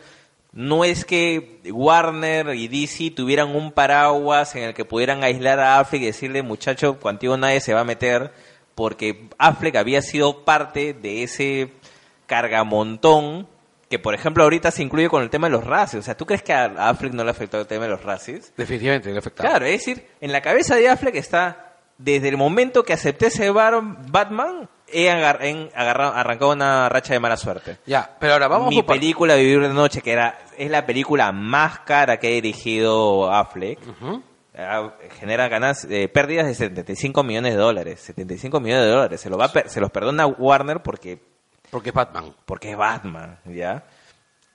[0.53, 5.79] no es que Warner y DC tuvieran un paraguas en el que pudieran aislar a
[5.79, 8.31] Affleck y decirle, muchacho, contigo nadie se va a meter,
[8.75, 11.73] porque Affleck había sido parte de ese
[12.29, 13.47] cargamontón
[13.89, 15.99] que, por ejemplo, ahorita se incluye con el tema de los racis.
[15.99, 18.53] O sea, ¿tú crees que a Affleck no le afectó el tema de los racis?
[18.55, 19.49] Definitivamente le afectaba.
[19.49, 23.49] Claro, es decir, en la cabeza de Affleck está, desde el momento que acepté ese
[23.49, 27.77] Batman, he, agar- he agarrado, arrancado una racha de mala suerte.
[27.87, 31.31] Ya, pero ahora vamos Mi por película Vivir de Noche, que era es la película
[31.31, 33.79] más cara que ha dirigido Affleck,
[34.55, 37.99] ah, genera ganas, eh, pérdidas de 75 millones de dólares.
[38.01, 39.19] 75 millones de dólares.
[39.19, 41.21] Se, lo va a per- se los perdona Warner porque
[41.71, 42.33] Porque es Batman.
[42.45, 43.83] porque es Batman, ¿ya?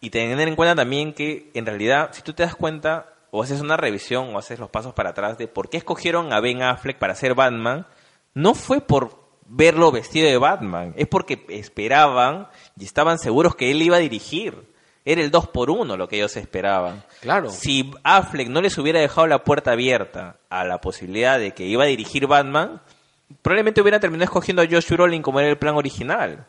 [0.00, 3.60] Y tener en cuenta también que, en realidad, si tú te das cuenta, o haces
[3.60, 6.98] una revisión, o haces los pasos para atrás de por qué escogieron a Ben Affleck
[6.98, 7.86] para ser Batman,
[8.34, 12.48] no fue por verlo vestido de Batman, es porque esperaban
[12.78, 14.72] y estaban seguros que él iba a dirigir.
[15.06, 17.04] Era el 2 por 1 lo que ellos esperaban.
[17.20, 17.50] Claro.
[17.50, 21.84] Si Affleck no les hubiera dejado la puerta abierta a la posibilidad de que iba
[21.84, 22.80] a dirigir Batman,
[23.42, 26.46] probablemente hubieran terminado escogiendo a Josh Brolin como era el plan original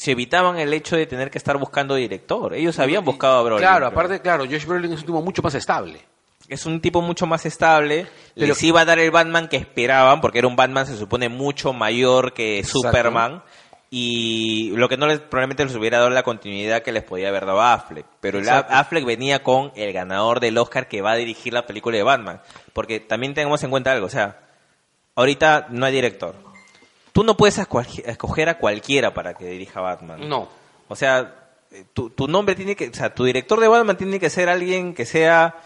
[0.00, 2.54] se evitaban el hecho de tener que estar buscando director.
[2.54, 3.58] Ellos habían buscado a Brolin.
[3.58, 6.00] Claro, pero aparte, claro, Josh Brolin es un tipo mucho más estable.
[6.48, 8.06] Es un tipo mucho más estable.
[8.34, 11.28] Pero- les iba a dar el Batman que esperaban, porque era un Batman, se supone,
[11.28, 12.78] mucho mayor que Exacto.
[12.88, 13.42] Superman.
[13.90, 17.44] Y lo que no les, probablemente les hubiera dado la continuidad que les podía haber
[17.44, 18.06] dado a Affleck.
[18.22, 18.72] Pero el Exacto.
[18.72, 22.40] Affleck venía con el ganador del Oscar que va a dirigir la película de Batman.
[22.72, 24.38] Porque también tenemos en cuenta algo, o sea,
[25.14, 26.36] ahorita no hay director.
[27.12, 30.28] Tú no puedes escoger a cualquiera para que dirija Batman.
[30.28, 30.48] No.
[30.88, 31.34] O sea,
[31.92, 34.94] tu, tu nombre tiene que, o sea, tu director de Batman tiene que ser alguien
[34.94, 35.56] que sea,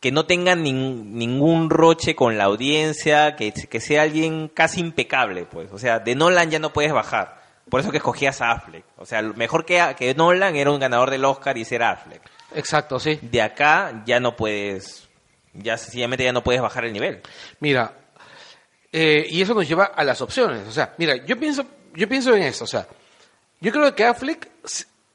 [0.00, 5.44] que no tenga nin- ningún roche con la audiencia, que, que sea alguien casi impecable,
[5.44, 5.70] pues.
[5.72, 7.42] O sea, de Nolan ya no puedes bajar.
[7.70, 8.84] Por eso que escogías a Affleck.
[8.98, 11.90] O sea, lo mejor que, que Nolan era un ganador del Oscar y ese era
[11.92, 12.20] Affleck.
[12.54, 13.18] Exacto, sí.
[13.22, 15.08] De acá ya no puedes,
[15.54, 17.22] ya sencillamente ya no puedes bajar el nivel.
[17.60, 17.94] Mira,
[18.96, 20.68] eh, y eso nos lleva a las opciones.
[20.68, 22.62] O sea, mira, yo pienso, yo pienso en esto.
[22.62, 22.86] O sea,
[23.60, 24.48] yo creo que Affleck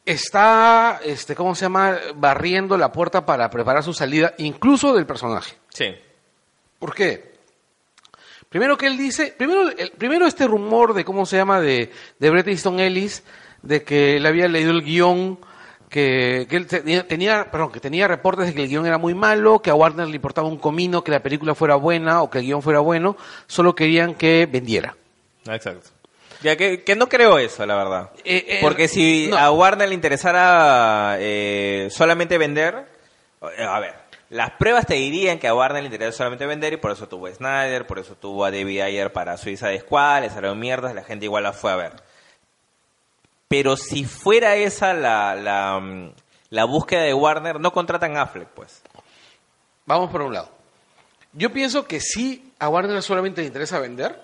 [0.06, 1.98] está, este, ¿cómo se llama?
[2.14, 5.56] Barriendo la puerta para preparar su salida, incluso del personaje.
[5.70, 5.96] Sí.
[6.78, 7.36] ¿Por qué?
[8.50, 11.90] Primero que él dice, primero, el, primero este rumor de cómo se llama de,
[12.20, 13.24] de Bret Easton Ellis,
[13.62, 15.40] de que él había leído el guion,
[15.90, 19.14] que, que él tenía, tenía- perdón, que tenía reportes de que el guion era muy
[19.16, 22.40] malo, que a Warner le importaba un comino que la película fuera buena o que
[22.40, 24.96] el guion fuera bueno, solo querían que vendiera.
[25.48, 25.90] Exacto.
[26.42, 28.12] Ya que, que no creo eso, la verdad.
[28.24, 29.38] Eh, eh, Porque si no.
[29.38, 32.86] a Warner le interesara eh, solamente vender,
[33.58, 33.96] eh, a ver,
[34.30, 37.26] las pruebas te dirían que a Warner le interesa solamente vender y por eso tuvo
[37.28, 40.94] a Snyder, por eso tuvo a David Ayer para Suiza de Squad, le salieron mierdas,
[40.96, 41.92] la gente igual la fue a ver.
[43.50, 46.12] Pero si fuera esa la, mm,
[46.52, 48.82] la búsqueda de Warner, no contratan a Affleck, pues.
[49.88, 50.50] Vamos por un lado.
[51.34, 54.24] Yo pienso que sí a Warner solamente le interesa vender,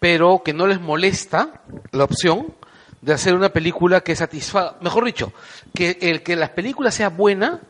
[0.00, 1.60] pero que no les molesta
[1.92, 2.54] la opción
[3.02, 5.34] de hacer una película que satisfaga, mejor dicho,
[5.74, 7.60] que el que la película sea buena,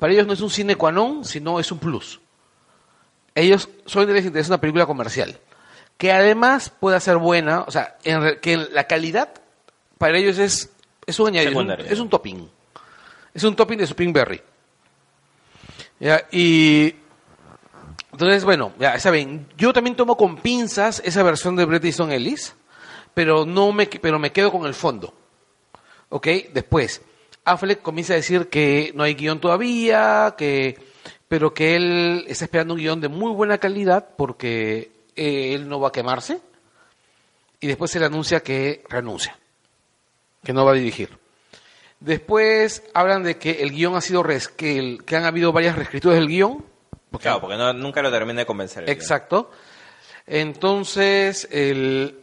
[0.00, 2.20] para ellos no es un sine qua non, sino es un plus.
[3.34, 5.38] Ellos solamente les interesa una película comercial,
[5.96, 9.30] que además pueda ser buena, o sea, en que la calidad
[9.98, 10.70] para ellos es,
[11.06, 11.92] es un añadido, es un, Secundaria.
[11.92, 12.50] es un topping.
[13.34, 14.40] Es un topping de su Pinkberry.
[15.98, 16.94] Ya, y
[18.16, 22.54] entonces, bueno, ya saben, yo también tomo con pinzas esa versión de Bret Easton Ellis,
[23.12, 25.12] pero no me pero me quedo con el fondo.
[26.08, 26.26] ¿Ok?
[26.52, 27.02] Después,
[27.44, 30.78] Affleck comienza a decir que no hay guion todavía, que
[31.28, 35.78] pero que él está esperando un guion de muy buena calidad porque eh, él no
[35.78, 36.40] va a quemarse.
[37.60, 39.38] Y después se le anuncia que renuncia,
[40.46, 41.10] que no va a dirigir.
[42.00, 45.76] Después hablan de que el guion ha sido res- que, el- que han habido varias
[45.76, 46.64] reescrituras del guion.
[47.10, 48.82] porque- Claro, porque no- nunca lo termina de convencer.
[48.84, 49.50] el Exacto.
[50.26, 52.18] Entonces, el-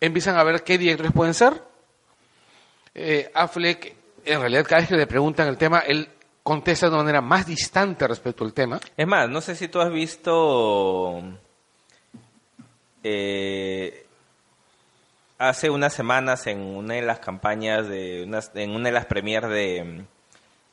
[0.00, 1.62] empiezan a ver qué directores pueden ser.
[2.94, 6.08] Eh, Affleck, en realidad, cada vez que le preguntan el tema, él
[6.42, 8.80] contesta de una manera más distante respecto al tema.
[8.96, 11.22] Es más, no sé si tú has visto
[13.04, 14.01] eh,
[15.48, 19.48] hace unas semanas en una de las campañas de unas- en una de las premiers
[19.48, 20.04] de,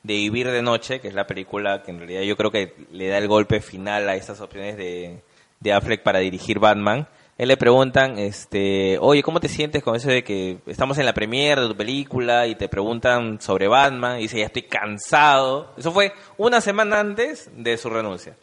[0.02, 3.08] de Vivir de Noche, que es la película que en realidad yo creo que le
[3.08, 5.20] da el golpe final a estas opciones de,
[5.60, 7.06] de Affleck para dirigir Batman.
[7.38, 11.14] Él le preguntan, este, oye, ¿cómo te sientes con eso de que estamos en la
[11.14, 14.18] premier de tu película y te preguntan sobre Batman?
[14.18, 15.72] Y dice, ya estoy cansado.
[15.78, 18.36] Eso fue una semana antes de su renuncia.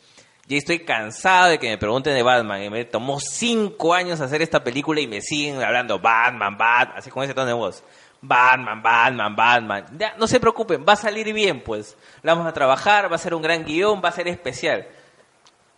[0.47, 2.63] Ya estoy cansado de que me pregunten de Batman.
[2.63, 7.09] Y me tomó cinco años hacer esta película y me siguen hablando Batman, Batman, así
[7.09, 7.83] con ese tono de voz.
[8.21, 9.85] Batman, Batman, Batman.
[9.97, 11.97] Ya, no se preocupen, va a salir bien, pues.
[12.23, 14.87] La vamos a trabajar, va a ser un gran guion, va a ser especial.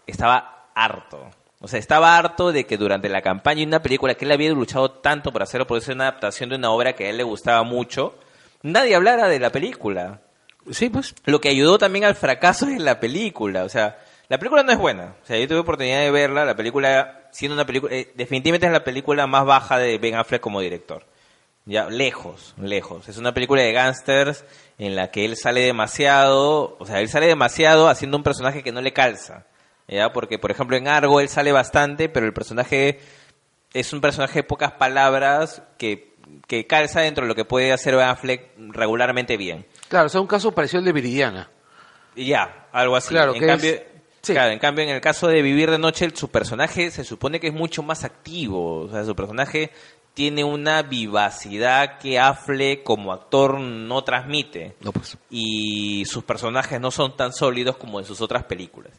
[0.05, 1.29] Estaba harto.
[1.61, 4.51] O sea, estaba harto de que durante la campaña de una película que él había
[4.51, 7.23] luchado tanto por hacerlo, por ser una adaptación de una obra que a él le
[7.23, 8.15] gustaba mucho,
[8.61, 10.21] nadie hablara de la película.
[10.69, 11.15] Sí, pues.
[11.25, 13.63] Lo que ayudó también al fracaso de la película.
[13.63, 13.97] O sea,
[14.29, 15.15] la película no es buena.
[15.21, 16.45] O sea, yo tuve oportunidad de verla.
[16.45, 20.41] La película, siendo una película, eh, definitivamente es la película más baja de Ben Affleck
[20.41, 21.05] como director.
[21.65, 23.07] Ya, lejos, lejos.
[23.09, 24.43] Es una película de gángsters
[24.77, 28.71] en la que él sale demasiado, o sea, él sale demasiado haciendo un personaje que
[28.71, 29.45] no le calza.
[29.87, 30.11] ¿Ya?
[30.13, 32.99] Porque, por ejemplo, en Argo él sale bastante, pero el personaje
[33.73, 36.13] es un personaje de pocas palabras que,
[36.47, 39.65] que calza dentro de lo que puede hacer Ben Affleck regularmente bien.
[39.89, 41.49] Claro, o sea, un caso parecido al de Viridiana.
[42.15, 43.09] Ya, algo así.
[43.09, 43.81] Claro, en que cambio, es-
[44.21, 44.33] sí.
[44.33, 47.47] claro, en cambio, en el caso de Vivir de Noche, su personaje se supone que
[47.47, 48.81] es mucho más activo.
[48.81, 49.71] O sea, su personaje
[50.13, 54.75] tiene una vivacidad que Affleck como actor no transmite.
[54.81, 55.17] No, pues.
[55.29, 58.91] Y sus personajes no son tan sólidos como en sus otras películas.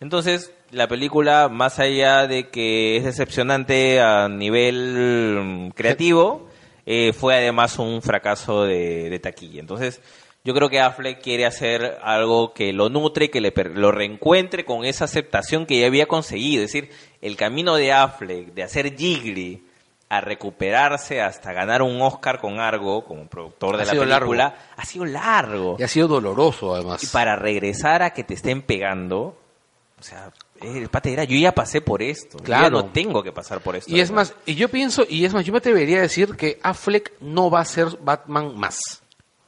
[0.00, 6.48] Entonces, la película, más allá de que es decepcionante a nivel mm, creativo,
[6.84, 9.60] eh, fue además un fracaso de, de taquilla.
[9.60, 10.02] Entonces,
[10.46, 14.84] yo creo que Affleck quiere hacer algo que lo nutre, que le, lo reencuentre con
[14.84, 16.62] esa aceptación que ya había conseguido.
[16.62, 19.64] Es decir, el camino de Affleck de hacer Jiggly
[20.08, 24.84] a recuperarse hasta ganar un Oscar con Argo como productor de Ha la película ha
[24.84, 25.76] sido largo.
[25.80, 27.02] Y ha sido doloroso, además.
[27.02, 29.36] Y para regresar a que te estén pegando,
[29.98, 30.30] o sea,
[30.62, 32.62] eh, el pate era, yo ya pasé por esto, yo Claro.
[32.64, 33.90] ya no tengo que pasar por esto.
[33.92, 36.60] Y es más, y yo pienso, y es más, yo me atrevería a decir que
[36.62, 39.02] Affleck no va a ser Batman más.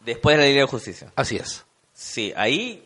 [0.08, 1.12] Después de la Liga de Justicia.
[1.16, 1.64] Así es.
[1.92, 2.84] Sí, ahí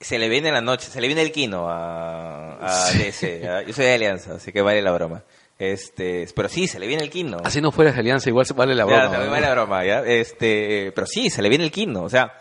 [0.00, 2.98] se le viene la noche, se le viene el kino a, a Sí.
[2.98, 3.40] DC.
[3.40, 3.62] ¿ya?
[3.62, 5.22] Yo soy de Alianza, así que vale la broma.
[5.58, 7.38] Este, pero sí, se le viene el kino.
[7.44, 9.02] Así no fueras de alianza, igual se vale la Ya, broma.
[9.10, 9.30] también ¿no?
[9.32, 10.00] vale la broma, ¿ya?
[10.06, 12.32] Este, pero sí, se le viene el kino, o sea...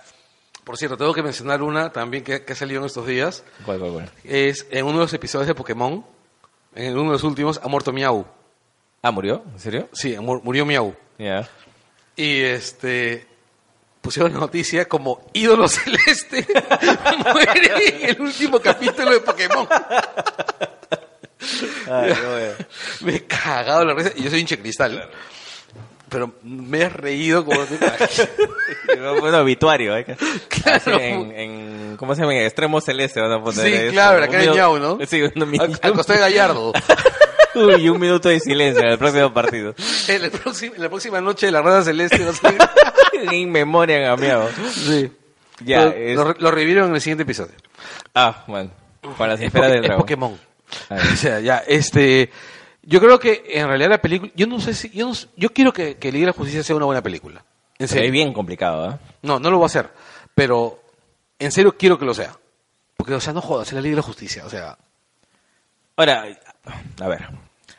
[0.63, 3.43] Por cierto, tengo que mencionar una también que, que ha salido en estos días.
[3.65, 4.12] ¿Cuál, cuál, cuál?
[4.26, 6.06] Es en uno de los episodios de Pokémon,
[6.76, 8.28] en uno de los últimos, ha muerto Miau.
[9.02, 9.43] Ah, ¿murió?
[9.54, 9.88] ¿En serio?
[9.93, 10.93] Sí, mu- murió Miau.
[11.17, 11.48] Ya.
[12.17, 13.26] Y este
[14.08, 16.48] pusieron la noticia como ídolo celeste
[17.34, 17.72] muere
[18.04, 19.67] en el último capítulo de Pokémon.
[21.91, 22.54] Ay, bueno.
[23.02, 24.12] Me he cagado la risa.
[24.15, 25.10] Y yo soy hinche cristal.
[26.08, 27.60] Pero me he reído como.
[29.20, 29.98] Bueno, obituario.
[29.98, 30.06] ¿eh?
[30.48, 31.00] Claro.
[31.02, 32.34] En, en- ¿Cómo se llama?
[32.34, 33.91] En extremo celeste van a poner Sí, eso.
[33.91, 34.20] claro,
[34.80, 34.98] ¿no?
[35.06, 36.72] Sí, un Al, al costado de Gallardo.
[37.76, 39.74] Uy, un minuto de silencio en el próximo partido.
[40.08, 42.20] En, el próximo- en la próxima noche de la Rada Celeste.
[42.20, 42.58] No sé.
[43.32, 44.50] en memoria cambiado.
[44.74, 45.12] Sí.
[45.62, 47.54] Ya, lo, es- lo, lo revivieron en el siguiente episodio.
[48.13, 48.72] Ah, bueno.
[49.17, 50.02] Para las Es, Poké- del es dragón.
[50.02, 50.39] Pokémon.
[50.89, 52.30] Ah, O sea, ya, este.
[52.84, 54.32] Yo creo que en realidad la película.
[54.36, 54.89] Yo no sé si.
[54.91, 57.43] Yo, no yo quiero que, que Liga de la Justicia sea una buena película.
[57.80, 58.08] En Se serio.
[58.08, 58.98] ve bien complicado, ¿eh?
[59.24, 59.89] No, no lo voy a hacer.
[60.34, 60.82] Pero
[61.39, 62.36] en serio quiero que lo sea.
[62.96, 64.46] Porque, o sea, no jodas, es la Liga de la Justicia.
[64.46, 64.78] O sea,
[65.96, 66.26] Ahora,
[67.02, 67.28] a ver.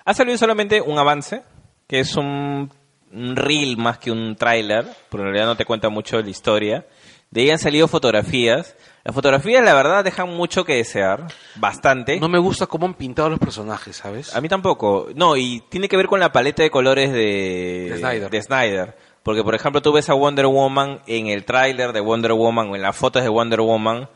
[0.08, 1.42] Ha salido solamente un avance,
[1.86, 2.70] que es un,
[3.12, 6.30] un reel más que un tráiler, pero en realidad no te cuenta mucho de la
[6.30, 6.86] historia.
[7.30, 8.74] De ahí han salido fotografías.
[9.04, 12.18] Las fotografías, la verdad, dejan mucho que desear, bastante.
[12.20, 14.34] no me gusta cómo han pintado los personajes, ¿sabes?
[14.34, 15.08] A mí tampoco.
[15.14, 18.30] No, y tiene que ver con la paleta de colores de, De Snyder.
[18.30, 18.96] de Snyder.
[19.22, 22.76] Porque, por ejemplo, tú ves a Wonder Woman en el tráiler de Wonder Woman o
[22.76, 24.08] en las fotos de Wonder Woman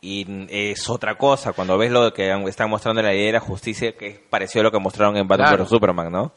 [0.00, 1.52] y es otra cosa.
[1.52, 4.60] Cuando ves lo que están mostrando en la idea de la justicia, que es parecido
[4.60, 5.64] a lo que mostraron en Batman Claro.
[5.64, 6.32] vs Superman, ¿no?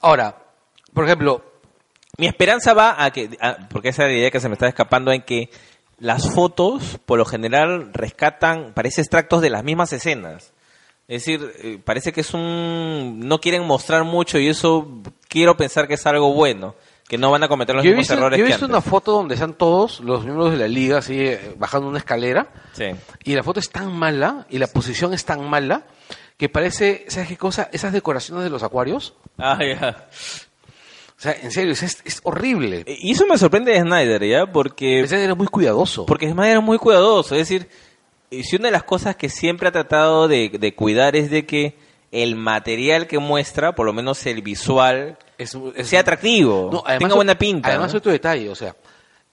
[0.00, 0.36] Ahora,
[0.94, 1.44] por ejemplo,
[2.18, 4.66] Mi esperanza va a que, a- porque esa es la idea que se me está
[4.68, 5.48] escapando, en que
[5.98, 10.52] las fotos, por lo general, rescatan, parece extractos de las mismas escenas.
[11.08, 13.20] Es decir, eh, parece que es un...
[13.20, 14.88] no quieren mostrar mucho y eso
[15.28, 16.74] quiero pensar que es algo bueno,
[17.10, 18.74] que no van a cometer los yo mismos visto, errores yo he que visto antes.
[18.78, 22.48] una foto donde están todos los miembros de la liga así eh, bajando una escalera
[22.72, 22.84] Sí.
[23.24, 25.82] y la foto es tan mala y la posición es tan mala
[26.38, 27.68] que parece, ¿sabes qué cosa?
[27.72, 29.12] Esas decoraciones de los acuarios.
[29.38, 30.08] Ah, ya.
[31.18, 32.84] O sea, en serio, es, es horrible.
[32.86, 34.46] Eh, Y eso me sorprende de Snyder, ¿ya?
[34.46, 35.00] Porque...
[35.00, 36.06] Ese era muy cuidadoso.
[36.06, 37.68] Porque Snyder es muy cuidadoso, es decir,
[38.30, 41.76] si una de las cosas que siempre ha tratado de, de cuidar es de que
[42.12, 46.98] el material que muestra, por lo menos el visual, Es- es- sea atractivo, No, además,
[47.00, 47.68] tenga buena pinta.
[47.68, 47.98] Además, ¿no?
[47.98, 48.74] otro detalle, o sea,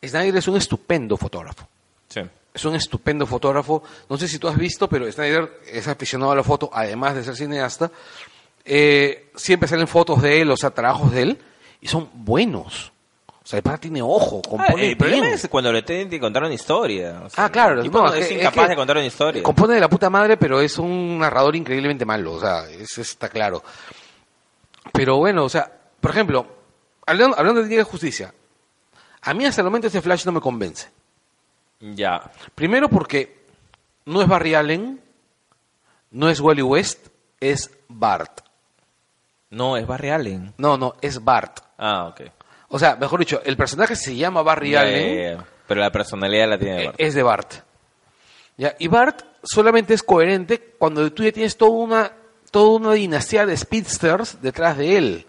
[0.04, 1.68] Snyder es un estupendo fotógrafo.
[2.08, 2.22] Sí.
[2.54, 3.84] Es un estupendo fotógrafo.
[4.10, 7.24] No sé si tú has visto, pero Snyder es aficionado a la foto, además de
[7.24, 7.92] ser cineasta.
[8.66, 11.38] Eh, siempre salen fotos de él, o sea, trabajos de él,
[11.82, 12.92] y son buenos.
[13.28, 15.34] O sea, el pata tiene ojo, Ah, compone el problema bien.
[15.36, 17.22] es cuando le tienen que contar una historia.
[17.26, 19.06] o sea, Ah, claro, el no, es es que- es incapaz que- de contar una
[19.06, 19.42] historia.
[19.44, 23.30] Compone de la puta madre, pero es un narrador increíblemente malo, o sea, eso está
[23.30, 23.64] claro.
[24.92, 26.48] Pero bueno, o sea, por ejemplo,
[27.06, 28.34] hablando, hablando de Liga de Justicia,
[29.22, 30.90] a mí hasta el momento este Flash no me convence.
[31.80, 32.32] Ya.
[32.56, 33.46] Primero porque
[34.06, 35.02] no es Barry Allen,
[36.12, 37.08] no es Wally West,
[37.40, 38.42] es Bart.
[39.50, 40.54] No, es Barry Allen.
[40.58, 41.60] No, no, es Bart.
[41.78, 42.22] Ah, ok.
[42.70, 45.40] O sea, mejor dicho, el personaje se llama Barry Allen.
[45.68, 46.96] Pero la personalidad la tiene eh, Bart.
[47.00, 47.54] es de Bart.
[48.58, 48.76] ¿Ya?
[48.80, 52.12] Y Bart solamente es coherente cuando tú ya tienes toda una,
[52.52, 55.28] toda una dinastía de speedsters detrás de él,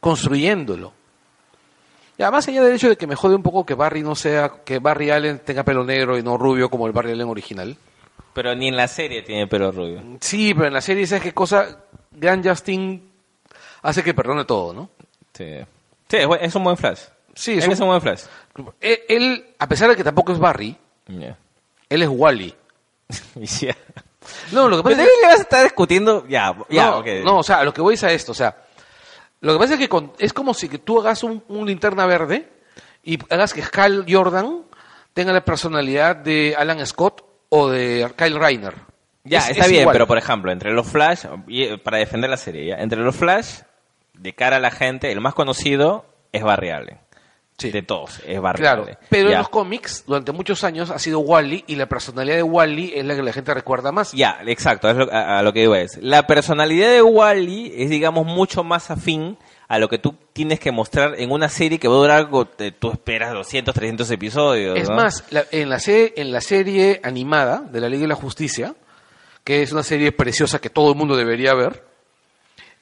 [0.00, 0.92] construyéndolo.
[2.18, 4.50] Ya, más allá del hecho de que me jode un poco que Barry no sea,
[4.64, 7.76] que Barry Allen tenga pelo negro y no rubio como el Barry Allen original.
[8.34, 10.02] Pero ni en la serie tiene pelo rubio.
[10.20, 11.78] Sí, pero en la serie, ¿sabes qué cosa?
[12.10, 13.10] Gran Justin
[13.82, 14.90] hace que perdone todo, ¿no?
[15.32, 15.46] Sí.
[16.08, 17.00] Sí, es, es un buen flash.
[17.34, 18.22] Sí, Él es un- es un buen flash.
[18.80, 20.76] Él, él, a pesar de que tampoco es Barry,
[21.08, 21.36] Ya.
[21.88, 22.54] él es Wally.
[23.36, 23.76] Y ya.
[24.52, 26.26] No, lo que Pero pasa es también le vas a estar discutiendo.
[26.28, 27.06] Ya, ya, no, ok.
[27.24, 28.54] no, o sea, lo que voy es a esto, o sea,
[29.40, 32.06] lo que pasa es que con- es como si que tú hagas un, un linterna
[32.06, 32.48] verde
[33.02, 34.62] y hagas que Hal Jordan
[35.14, 38.74] tenga la personalidad de Alan Scott o de Kyle Reiner.
[39.24, 39.94] Ya, Es- está es bien, igual.
[39.94, 42.76] pero por ejemplo, entre los Flash, eh, para defender la serie, ¿ya?
[42.76, 43.60] entre los Flash,
[44.14, 46.98] de cara a la gente, el más conocido es Barry Allen.
[47.60, 47.70] Sí.
[47.70, 48.96] De todos, es Barry Claro, Allen.
[49.08, 52.92] pero en los cómics durante muchos años ha sido Wally y la personalidad de Wally
[52.96, 54.12] es la que la gente recuerda más.
[54.12, 55.96] Ya, exacto, es lo- a, a lo que digo es.
[55.98, 59.36] La personalidad de Wally es, digamos, mucho más afín
[59.68, 62.44] a lo que tú tienes que mostrar en una serie que va a durar algo,
[62.46, 64.76] te- tú esperas 200, 300 episodios.
[64.78, 64.96] Es ¿no?
[64.96, 68.74] más, la- en, la serie, en la serie animada de la Liga de la Justicia,
[69.44, 71.84] que es una serie preciosa que todo el mundo debería ver,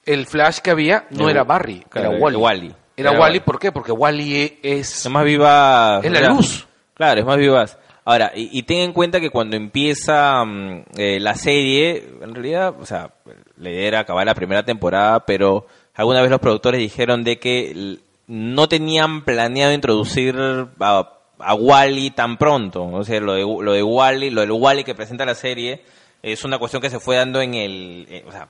[0.07, 2.37] el Flash que había no era Barry, claro, era Wally.
[2.37, 2.75] Wally.
[2.99, 3.41] Era, Era Wally.
[3.41, 3.73] ¿por qué?
[3.73, 5.07] Porque Wally es...
[5.07, 6.01] Es más viva.
[6.03, 6.67] Es la luz.
[6.95, 7.79] Claro, es más vivaz.
[8.05, 12.75] Ahora, y, y ten en cuenta que cuando empieza mm, eh, la serie, en realidad,
[12.81, 13.11] o sea,
[13.57, 17.99] la idea era acabar la primera temporada, pero alguna vez los productores dijeron de que
[18.27, 20.37] no tenían planeado introducir
[20.81, 22.85] a, a Wally tan pronto.
[22.85, 25.83] O sea, lo de, lo de Wally, lo del Wally que presenta la serie,
[26.23, 28.07] es una cuestión que se fue dando en el.
[28.11, 28.49] eh, o sea,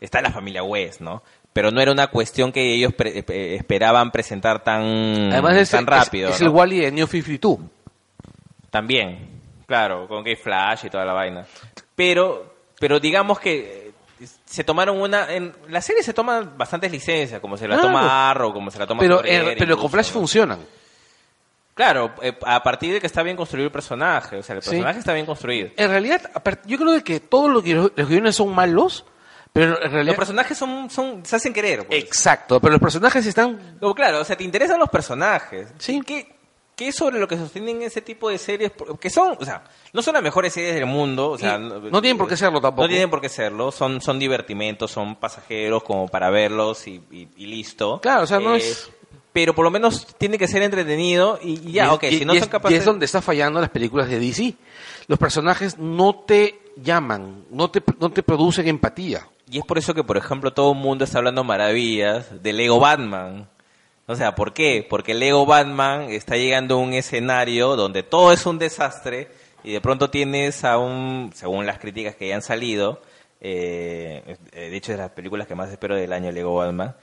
[0.00, 1.22] está la familia West, ¿no?
[1.56, 4.82] Pero no era una cuestión que ellos pre- eh, esperaban presentar tan,
[5.32, 6.28] Además es, tan es- rápido.
[6.28, 6.48] es, ¿no?
[6.48, 7.58] el Wally de New 52.
[8.70, 11.46] También, claro, con Gay Flash y toda la vaina.
[11.94, 15.32] Pero, pero digamos que eh, se tomaron una...
[15.32, 17.88] En la serie se toman bastantes licencias, como se la Claro.
[17.88, 20.12] toma Arrow, como se la toma Pero, eh, con Flash ¿no?
[20.12, 20.58] funcionan.
[21.74, 24.70] Claro, eh, a partir de que está bien construido el personaje, o sea, el Sí.
[24.70, 25.70] personaje está bien construido.
[25.76, 26.22] En realidad,
[26.66, 27.62] yo creo que todos los
[28.08, 29.04] guiones son malos,
[29.60, 30.04] pero en realidad...
[30.12, 31.86] Los personajes son, son, se hacen querer.
[31.86, 32.02] pues.
[32.04, 33.78] Exacto, pero los personajes están...
[33.94, 35.68] Claro, o sea, te interesan los personajes.
[35.78, 36.00] Sí.
[36.06, 36.34] ¿Qué,
[36.76, 38.72] ¿Qué es sobre lo que sostienen ese tipo de series?
[39.00, 39.64] Que son, o sea,
[39.94, 41.30] no son las mejores series del mundo.
[41.30, 42.82] O sea, no tienen por qué serlo tampoco.
[42.82, 43.72] No tienen por qué serlo.
[43.72, 47.98] Son, son divertimentos, son pasajeros como para verlos y, y- y listo.
[48.02, 48.90] Claro, o sea, no Eh, es-
[49.32, 52.34] Pero por lo menos tiene que ser entretenido y, y ya, ok, y- si no
[52.34, 52.74] son es, capaces...
[52.76, 54.54] y es donde está fallando las películas de DC.
[55.08, 59.26] Los personajes no te llaman, no te, no te producen empatía.
[59.48, 62.80] Y es por eso que, por ejemplo, todo el mundo está hablando maravillas de Lego
[62.80, 63.48] Batman.
[64.06, 64.86] O sea, ¿por qué?
[64.88, 69.28] Porque Lego Batman está llegando a un escenario donde todo es un desastre
[69.64, 73.02] y de pronto tienes a un, según las críticas que ya han salido,
[73.40, 76.94] eh, eh, de hecho es de las películas que más espero del año Lego Batman,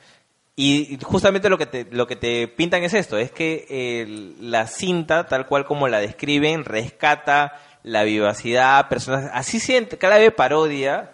[0.55, 5.25] y justamente lo que te, lo que te pintan es esto, es que la cinta,
[5.25, 11.11] tal cual como la describen, rescata la vivacidad, personas, así siente, cada vez parodia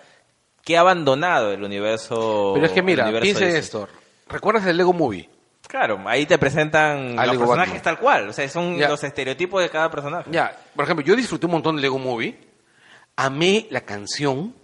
[0.64, 2.52] que ha abandonado el universo.
[2.54, 3.58] Pero es que mira, piensa DC.
[3.58, 3.88] esto.
[4.28, 5.30] ¿Recuerdas el Lego Movie?
[5.68, 7.82] Claro, ahí te presentan A los Lego personajes Batman.
[7.84, 8.90] tal cual, o sea, son Ya.
[8.90, 10.30] los estereotipos de cada personaje.
[10.32, 12.40] Ya, por ejemplo, yo disfruté un montón de Lego Movie.
[13.16, 14.56] Amé la canción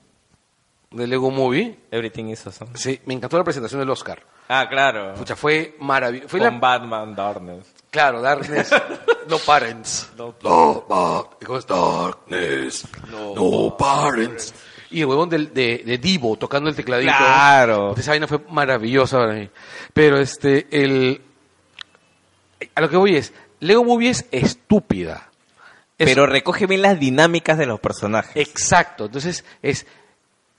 [0.92, 1.78] de Lego Movie.
[1.92, 2.72] Everything is awesome.
[2.76, 4.24] Sí, me encantó la presentación del Oscar.
[4.48, 5.14] Ah, claro.
[5.16, 6.30] Pucha, fue maravilloso.
[6.30, 6.60] Fue Con la...
[6.60, 7.74] Batman Darkness.
[7.92, 8.70] Claro, Darkness.
[9.28, 10.12] no parents.
[10.18, 10.36] No.
[10.44, 12.88] No, because darkness.
[13.10, 14.54] No, parents.
[14.92, 17.12] Y el huevón del- de, de Divo tocando el tecladito.
[17.18, 17.90] Claro.
[17.90, 19.50] Puta, Esa vaina fue maravillosa para mí.
[19.94, 21.22] Pero este, el.
[22.76, 23.34] A lo que voy es.
[23.60, 25.30] Lego Movie es estúpida.
[25.98, 28.36] Es- Pero recoge bien las dinámicas de los personajes.
[28.36, 29.06] Exacto.
[29.06, 29.86] Entonces, es.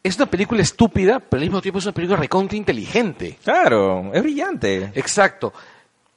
[0.03, 3.39] Es una película estúpida, pero al mismo tiempo es una película recontra inteligente.
[3.43, 4.93] Claro, es brillante.
[4.95, 5.53] Exacto.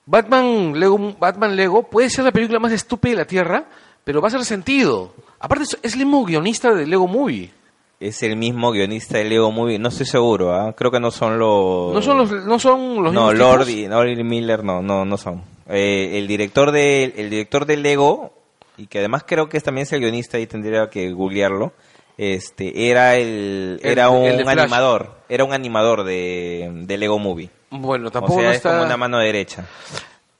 [0.05, 3.65] Batman Lego, Batman Lego puede ser la película más estúpida de la Tierra,
[4.03, 5.15] pero va a hacer sentido.
[5.39, 7.51] Aparte, es el mismo guionista de Lego Movie.
[7.99, 10.73] Es el mismo guionista de Lego Movie, no estoy seguro, ¿ah?
[10.73, 11.93] creo que no son los...
[11.93, 15.43] No son los, no son los No, Lord y, y Miller no, no, no son.
[15.67, 18.33] Eh, el director de el director de Lego
[18.77, 21.73] y que además creo que es también es el guionista y tendría que googlearlo.
[22.17, 27.49] Este era el, El- era un el animador, era un animador de, de Lego Movie.
[27.69, 28.85] Bueno, O tampoco sea, no es como está...
[28.85, 29.65] una mano derecha.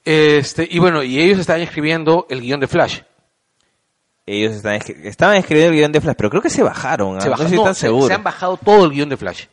[0.06, 3.02] Este, y bueno, y ellos estaban escribiendo el guion de Flash.
[4.32, 7.18] Ellos estaban, escri- estaban escribiendo el guion de Flash, pero creo que se bajaron.
[7.18, 7.22] ¿ah?
[7.22, 8.08] Se, no bajaron, no, tan se- seguro.
[8.08, 9.46] se han bajado todo el guion de Flash.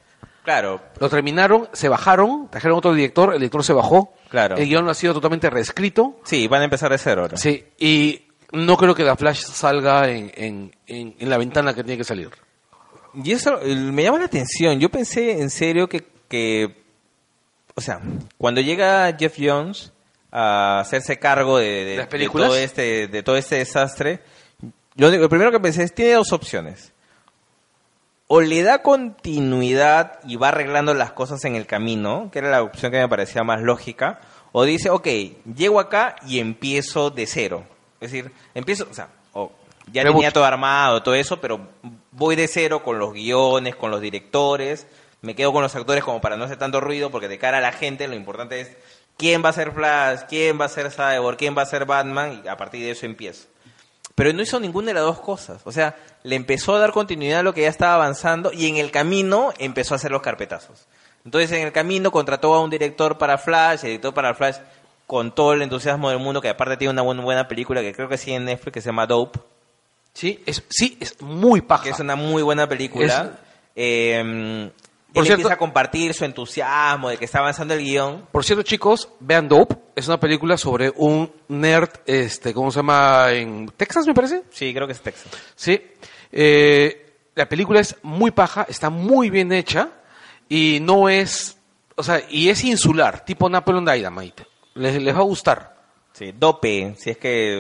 [0.45, 4.13] Claro, Lo terminaron, se bajaron, trajeron otro director, el director se bajó.
[4.29, 4.57] Claro.
[4.57, 6.21] El guion ha sido totalmente reescrito.
[6.25, 7.37] sí, van a empezar de cero ahora.
[7.37, 8.23] Sí, y
[8.53, 12.05] no creo que la Flash salga en, en, en, en la ventana que tiene que
[12.05, 12.31] salir.
[13.15, 14.79] Y eso me llama la atención.
[14.79, 16.85] Yo pensé en serio que, que
[17.75, 18.01] o sea,
[18.39, 19.93] cuando llega Jeff Jones
[20.31, 22.49] a hacerse cargo de, de- ¿Las de películas?
[22.49, 24.21] todo este de todo este desastre,
[24.97, 26.93] lo, único- lo primero que pensé es tiene dos opciones.
[28.29, 32.63] O le da continuidad y va arreglando las cosas en el camino, que era la
[32.63, 34.21] opción que me parecía más lógica,
[34.53, 35.07] o dice, ok,
[35.55, 37.65] llego acá y empiezo de cero.
[38.01, 39.53] Es decir, empiezo, o sea, o
[39.93, 40.17] ya Reboot.
[40.19, 41.69] tenía todo armado, todo eso, pero
[42.11, 44.89] voy de cero con los guiones, con los directores,
[45.23, 47.61] me quedo con los actores como para no hacer tanto ruido, porque de cara a
[47.61, 48.77] la gente lo importante es
[49.17, 52.43] quién va a ser Flash, quién va a ser Cyborg, quién va a ser Batman,
[52.45, 53.47] y a partir de eso empiezo.
[54.17, 55.61] Pero no hizo ninguna de las dos cosas.
[55.65, 55.95] O sea,
[56.25, 59.53] le empezó a dar continuidad a lo que ya estaba avanzando y en el camino
[59.59, 60.87] empezó a hacer los carpetazos.
[61.25, 64.57] Entonces, en el camino contrató a un director para Flash, el director para Flash
[65.07, 68.09] con todo el entusiasmo del mundo, que aparte tiene una buena, buena película que creo
[68.09, 69.39] que sí en Netflix, que se llama Dope,
[70.15, 71.85] Sí, es, sí, es muy paja.
[71.85, 73.39] que es una muy buena película.
[73.75, 74.71] Eh,
[75.17, 78.27] Por él cierto- empieza a compartir su entusiasmo de que está avanzando el guion.
[78.31, 79.77] Por cierto, chicos, vean Dope.
[79.97, 83.33] Es una película sobre un nerd, este, ¿cómo se llama?
[83.33, 84.43] En Texas, me parece.
[84.51, 85.33] Sí, creo que es Texas.
[85.55, 85.81] Sí.
[86.33, 89.91] Eh, la película es muy paja, está muy bien hecha
[90.49, 91.59] y no es,
[91.97, 94.47] o sea, y es insular, tipo Napoleon Dynamite.
[94.75, 95.77] Les, les va a gustar.
[96.13, 97.59] Sí, Dope, si es que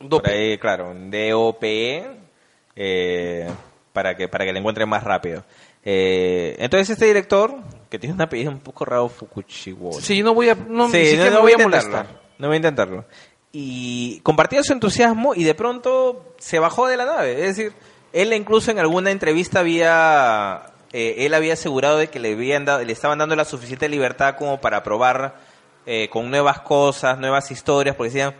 [0.00, 0.28] mm, Dope.
[0.28, 2.10] por ahí, claro, D-O-P-E,
[2.76, 3.48] eh,
[3.92, 5.44] para que para que le encuentren más rápido.
[5.84, 7.56] Eh, entonces este director,
[7.90, 9.92] que tiene un apellido un poco raro, Fukuchiwo.
[10.00, 12.20] Sí, no voy a, no, Sí, no, voy a intentarlo, molestar.
[12.38, 13.04] No voy a intentarlo.
[13.52, 17.32] Y compartía su entusiasmo y de pronto se bajó de la nave.
[17.32, 17.72] Es decir,
[18.12, 22.82] él incluso en alguna entrevista había, eh, él había asegurado de que le habían dado,
[22.82, 25.36] le estaban dando la suficiente libertad como para probar
[25.84, 28.34] eh, con nuevas cosas, nuevas historias, porque decían,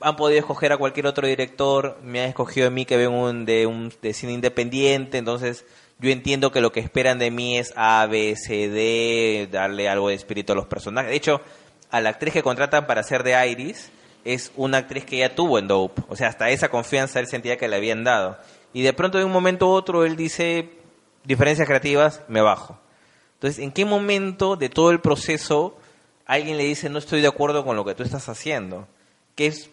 [0.00, 3.44] han podido escoger a cualquier otro director, me han escogido a mí que vengo un,
[3.44, 5.66] de un de cine independiente, entonces
[6.00, 10.08] yo entiendo que lo que esperan de mí es A, B, C, D, darle algo
[10.08, 11.10] de espíritu a los personajes.
[11.10, 11.42] De hecho,
[11.90, 13.90] a la actriz que contratan para hacer de Iris
[14.24, 17.56] es una actriz que ya tuvo en Dope, o sea, hasta esa confianza él sentía
[17.56, 18.38] que le habían dado.
[18.72, 20.70] Y de pronto de un momento u otro él dice,
[21.24, 22.78] diferencias creativas, me bajo.
[23.34, 25.76] Entonces, ¿en qué momento de todo el proceso
[26.26, 28.86] alguien le dice no estoy de acuerdo con lo que tú estás haciendo?
[29.34, 29.70] Que es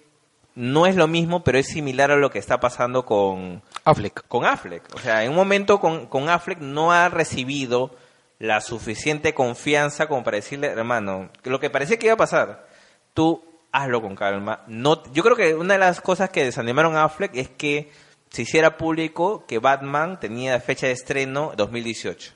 [0.58, 4.28] no es lo mismo, pero es similar a lo que está pasando con, Affleck.
[4.28, 4.84] con Affleck.
[4.95, 7.95] O sea, en un momento con, con Affleck no ha recibido
[8.39, 12.68] la suficiente confianza como para decirle, hermano, lo que parecía que iba a pasar,
[13.14, 14.64] tú hazlo con calma.
[14.68, 17.91] No, yo creo que una de las cosas que desanimaron a Affleck es que
[18.32, 22.34] se hiciera público que Batman tenía fecha de estreno 2018.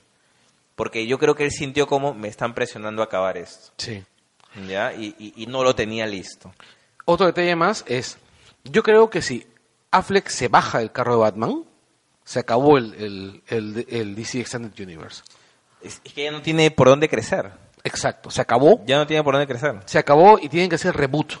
[0.76, 3.72] Porque yo creo que él sintió como me están presionando a acabar esto.
[3.78, 4.02] Sí.
[4.68, 4.92] ¿Ya?
[4.94, 6.52] Y, y- y no lo tenía listo.
[7.04, 8.18] Otro detalle más es,
[8.64, 9.46] yo creo que si
[9.90, 11.64] Affleck se baja del carro de Batman,
[12.24, 15.22] se acabó el, el, el, el DC Extended Universe.
[15.82, 17.50] Es, es que ya no tiene por dónde crecer.
[17.84, 19.80] Exacto, se acabó, Ya no tiene por dónde crecer.
[19.86, 21.34] se acabó y tienen que hacer reboot.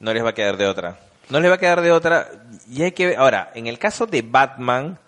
[0.00, 0.98] No les va a quedar de otra.
[1.28, 2.30] No les va a quedar de otra.
[2.70, 3.18] Y hay que ver.
[3.18, 4.98] Ahora, en el caso de Batman,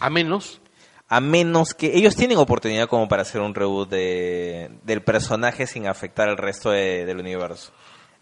[0.00, 0.60] A menos,
[1.08, 5.86] a menos que ellos tienen oportunidad como para hacer un reboot de, del personaje sin
[5.86, 7.70] afectar al resto de- del universo.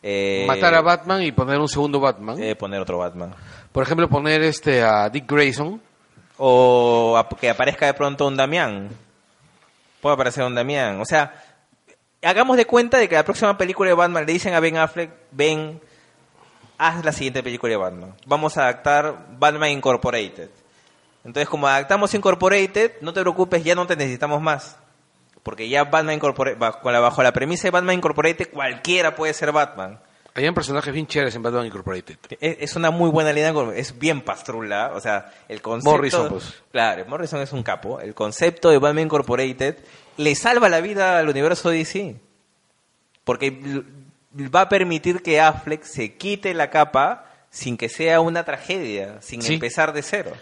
[0.03, 2.43] Eh, matar a Batman y poner un segundo Batman.
[2.43, 3.35] eh, poner otro Batman.
[3.71, 5.81] Por ejemplo, poner este a Dick Grayson.
[6.39, 8.89] O que aparezca de pronto un Damián.
[10.01, 11.01] Puede aparecer un Damián.
[11.01, 11.33] O sea,
[12.23, 15.11] hagamos de cuenta de que la próxima película de Batman le dicen a Ben Affleck,
[15.31, 15.81] Ben,
[16.79, 18.15] haz la siguiente película de Batman.
[18.27, 20.51] Vamos a adaptar Batman Incorporated.
[21.25, 24.77] Entonces, como adaptamos Incorporated, no te preocupes, ya no te necesitamos más.
[25.43, 29.51] Porque ya Batman Incorporated, bajo la, bajo la premisa de Batman Incorporated, cualquiera puede ser
[29.53, 29.99] Batman.
[30.35, 32.17] Habían personajes bien chéveres en Batman Incorporated.
[32.41, 35.91] Es, es una muy buena línea, es bien pastrula, o sea, el concepto...
[35.91, 36.63] Morrison, pues.
[36.71, 38.01] Claro, Morrison es un capo.
[38.01, 39.77] El concepto de Batman Incorporated
[40.17, 42.17] le salva la vida al universo DC.
[43.25, 43.83] Porque
[44.35, 49.43] va a permitir que Affleck se quite la capa sin que sea una tragedia, sin
[49.43, 49.55] Sí.
[49.55, 50.33] empezar de cero.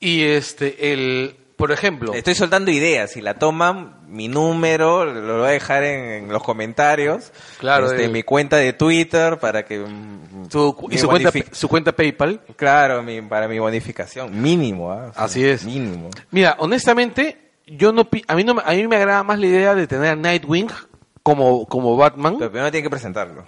[0.00, 3.10] Y este, el, Por ejemplo, Estoy soltando ideas.
[3.10, 7.32] Si la toman, mi número lo voy a dejar en, en los comentarios.
[7.58, 9.80] Claro, Este, de- mi cuenta de Twitter para que.
[9.80, 12.40] mm, su, y su cuenta, bonifi- su cuenta PayPal.
[12.56, 14.40] Claro, mi- para mi bonificación.
[14.40, 14.86] Mínimo.
[14.88, 15.64] O sea, Así es.
[15.64, 16.10] Mínimo.
[16.30, 19.74] Mira, honestamente, yo no a mí no me- a mí me agrada más la idea
[19.74, 20.68] de tener a Nightwing
[21.24, 22.36] como como Batman.
[22.38, 23.44] Pero primero tiene que presentarlo.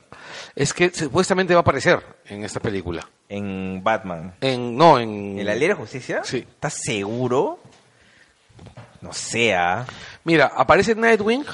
[0.57, 3.09] Es que supuestamente va a aparecer en esta película.
[3.29, 4.35] En Batman.
[4.41, 6.23] En no en ¿En la Liga de Justicia?
[6.25, 6.39] Sí.
[6.39, 7.60] ¿Estás seguro?
[9.01, 9.87] No sea.
[10.25, 11.45] Mira, aparece Nightwing.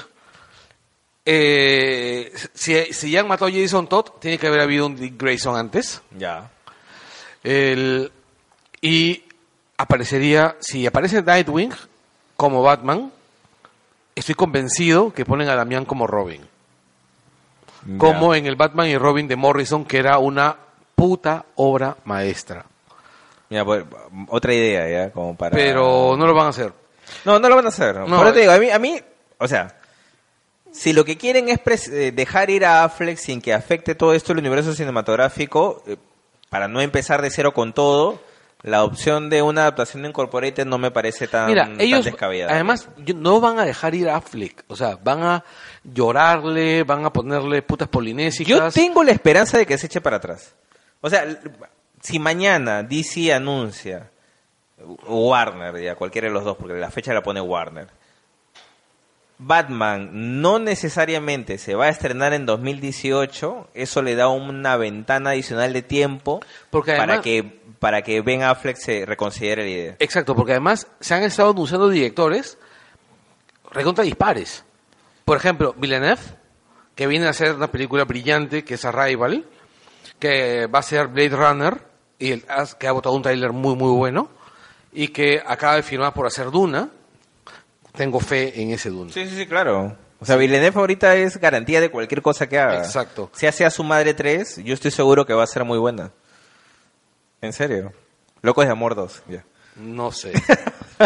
[1.25, 5.21] Eh, si, si ya han matado a Jason Todd, tiene que haber habido un Dick
[5.21, 6.01] Grayson antes.
[6.17, 6.49] Ya.
[7.43, 8.11] El,
[8.81, 9.23] y
[9.77, 11.73] aparecería, si aparece Nightwing
[12.35, 13.11] como Batman,
[14.15, 16.41] estoy convencido que ponen a Damián como Robin.
[17.97, 20.57] Como en el Batman y Robin de Morrison, que era una
[20.95, 22.65] puta obra maestra.
[23.49, 23.85] Mira, pues,
[24.27, 25.11] otra idea, ¿ya?
[25.11, 25.55] Como para...
[25.55, 26.73] Pero no lo van a hacer.
[27.25, 27.95] No, no lo van a hacer.
[27.95, 28.99] No, Por eso te digo, a mí, a mí,
[29.37, 29.75] o sea,
[30.71, 34.33] si lo que quieren es eh, dejar ir a Affleck sin que afecte todo esto
[34.33, 35.97] el universo cinematográfico, eh,
[36.49, 38.21] para no empezar de cero con todo,
[38.63, 42.51] la opción de una adaptación de Incorporated no me parece tan, Mira, tan descabellada.
[42.53, 44.63] además yo- no van a dejar ir a Affleck.
[44.67, 45.43] O sea, van a
[45.83, 48.73] llorarle, van a ponerle putas Yo polinésicas.
[48.73, 50.53] tengo la esperanza de que se eche para atrás.
[51.01, 51.25] O sea,
[52.01, 54.09] si mañana DC anuncia,
[55.07, 57.87] Warner, ya cualquiera de los dos, porque la fecha la pone Warner,
[59.39, 60.09] Batman
[60.41, 65.83] no necesariamente se va a estrenar en 2018, eso le da una ventana adicional de
[65.83, 66.39] tiempo
[66.71, 67.43] Porque para que
[67.79, 69.95] para que Ben Affleck se reconsidere la idea.
[69.99, 72.57] Exacto, porque además se han estado anunciando directores
[73.71, 74.63] recontra dispares.
[75.23, 76.21] Por ejemplo, Villeneuve,
[76.95, 79.45] que viene a hacer una película brillante que es Arrival,
[80.17, 81.77] que va a ser Blade Runner,
[82.17, 82.43] y el-
[82.79, 84.29] que ha votado un tráiler muy, muy bueno,
[84.99, 86.89] y que acaba de firmar por hacer Duna.
[87.95, 89.11] Tengo fe en ese Duna.
[89.13, 89.95] Sí, sí, sí, claro.
[90.19, 92.77] O sea, Villeneuve ahorita es garantía de cualquier cosa que haga.
[92.79, 93.29] Exacto.
[93.33, 96.11] Si hace a su madre 3, yo estoy seguro que va a ser muy buena.
[97.41, 97.93] En serio.
[98.41, 99.43] Locos de Amor 2, ya.
[99.75, 100.33] No sé.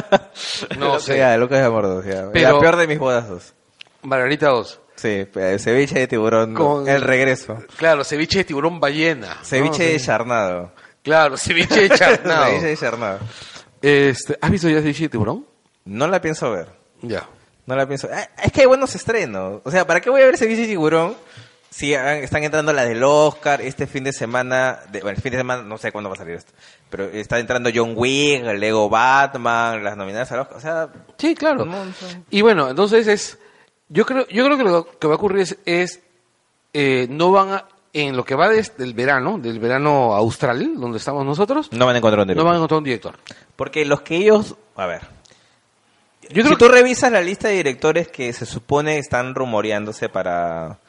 [0.78, 1.18] no sé.
[1.18, 2.30] Ya, Locos de Amor 2, ya.
[2.32, 3.54] Pero- La peor de mis bodas 2.
[4.04, 4.80] Margarita 2.
[4.96, 7.58] Sí, eh, ceviche de tiburón, Con- el regreso.
[7.78, 9.36] Claro, ceviche de tiburón ballena.
[9.40, 9.46] ¿no?
[9.46, 10.06] Ceviche de Sí.
[10.06, 10.72] charnado.
[11.04, 12.46] Claro, ceviche de charnado.
[12.48, 13.20] ceviche de charnado.
[13.82, 15.46] Este, ¿Has visto ya de tiburón?
[15.86, 16.70] No la pienso ver.
[17.02, 17.28] Ya.
[17.66, 18.10] No la pienso.
[18.12, 19.62] Ah, Es que hay buenos estrenos.
[19.64, 21.16] O sea, ¿para qué voy a ver ceviche de tiburón?
[21.70, 25.32] Si ah, están entrando las del Oscar este fin de semana, de, bueno, el fin
[25.32, 26.52] de semana no sé cuándo va a salir esto,
[26.90, 31.34] pero está entrando John Wick, el Lego Batman, las nominadas al Oscar, o sea, Sí,
[31.34, 31.66] claro.
[31.66, 32.24] No, no sé.
[32.30, 33.40] Y bueno, entonces es,
[33.88, 36.02] yo creo, yo creo que lo que va a ocurrir es, es,
[36.74, 40.98] eh, no van a, en lo que va desde el verano, del verano austral, donde
[40.98, 42.46] estamos nosotros, no van a encontrar un no director.
[42.46, 43.16] van a encontrar un director.
[43.56, 45.02] Porque los que ellos, a ver,
[46.30, 50.80] Yo si tú que, revisas la lista de directores que se supone están rumoreándose para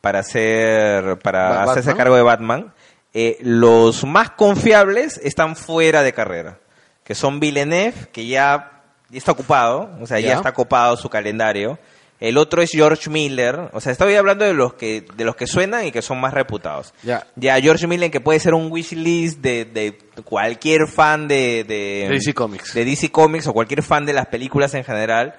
[0.00, 1.96] para hacer para Ba- hacerse Batman.
[1.96, 2.74] cargo de Batman,
[3.14, 6.58] eh, los más confiables están fuera de carrera,
[7.04, 10.28] que son Villeneuve, que ya, ya está ocupado, o sea, ya.
[10.28, 10.34] Ya.
[10.34, 11.78] está copado su calendario.
[12.26, 15.46] El otro es George Miller, o sea, estoy hablando de los que de los que
[15.46, 16.94] suenan y que son más reputados.
[17.02, 17.26] Ya.
[17.36, 22.14] Ya George Miller que puede ser un wishlist de, de cualquier fan de, de De
[22.14, 22.72] DC Comics.
[22.72, 25.34] de DC Comics o cualquier fan de las películas en general,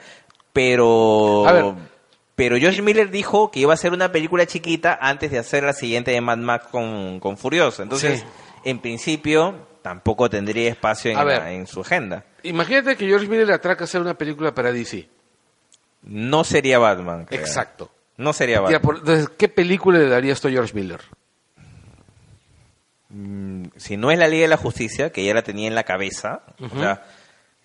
[0.54, 1.66] pero A ver.
[2.36, 5.74] pero George Miller dijo que iba a hacer una película chiquita antes de hacer la
[5.74, 7.84] siguiente de Mad Max con, con Furioso.
[7.84, 8.26] Entonces, Sí.
[8.64, 11.42] en principio, tampoco tendría espacio en, ver.
[11.48, 12.26] en su agenda.
[12.44, 15.08] imagínate que George Miller le atraca a hacer una película para DC.
[16.06, 17.26] No sería Batman.
[17.26, 17.40] creo.
[17.42, 17.92] Exacto.
[18.18, 18.82] No sería Ya, Batman.
[18.82, 21.02] por- entonces, ¿qué película le daría esto a George Miller?
[23.10, 25.84] Mm, si no es la Liga de la Justicia, que ya la tenía en la
[25.84, 27.04] cabeza, o sea,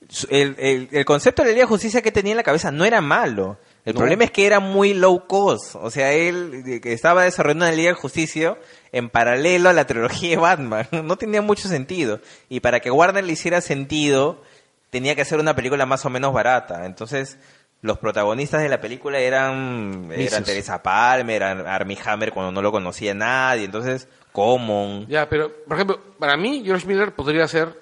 [0.08, 2.70] su- el, el- el concepto de la Liga de Justicia que tenía en la cabeza
[2.70, 3.58] no era malo.
[3.86, 4.00] El No.
[4.00, 5.74] problema es que era muy low cost.
[5.76, 8.58] O sea, él eh, que estaba desarrollando una Liga de Justicia
[8.92, 10.86] en paralelo a la trilogía de Batman.
[11.04, 12.20] No tenía mucho sentido.
[12.50, 14.42] Y para que Warner le hiciera sentido,
[14.90, 16.84] tenía que hacer una película más o menos barata.
[16.84, 17.38] Entonces,
[17.82, 20.44] los protagonistas de la película eran, eran.
[20.44, 23.64] Teresa Palmer, eran Armie Hammer cuando no lo conocía nadie.
[23.64, 25.06] Entonces, Common.
[25.06, 27.74] Ya, pero, por ejemplo, para mí, George Miller podría ser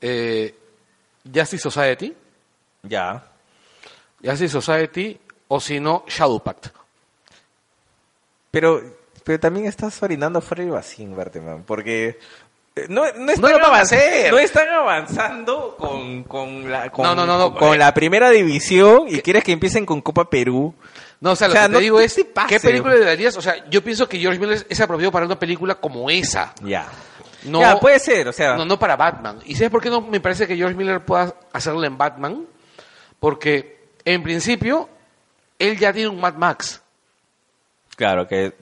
[0.00, 0.54] eh,
[1.24, 2.14] Justice Society,
[2.82, 3.24] Ya.
[4.22, 6.68] Justice Society, o si no, Shadow Pact.
[8.50, 8.82] Pero,
[9.24, 12.18] pero también estás orinando fuera del vacío, Berteman, porque
[12.88, 14.30] no, no, están No lo van a avan- hacer.
[14.32, 17.78] no están avanzando con, con, la, con, No, no, no, no, con eh.
[17.78, 20.74] la primera división y quieres que empiecen con Copa Perú.
[21.20, 22.26] No, o sea, O lo sea, que no te digo es, te.
[22.46, 23.36] ¿qué película le darías?
[23.36, 26.52] O sea, yo pienso que George Miller es apropiado para una película como esa.
[26.62, 26.86] Ya.
[27.44, 29.38] No, Ya, puede ser, o sea, no, no para Batman.
[29.46, 32.44] ¿Y sabes por qué no me parece que George Miller pueda hacerlo en Batman?
[33.18, 34.88] Porque, en principio,
[35.58, 36.82] él ya tiene un Mad Max.
[37.96, 38.52] claro que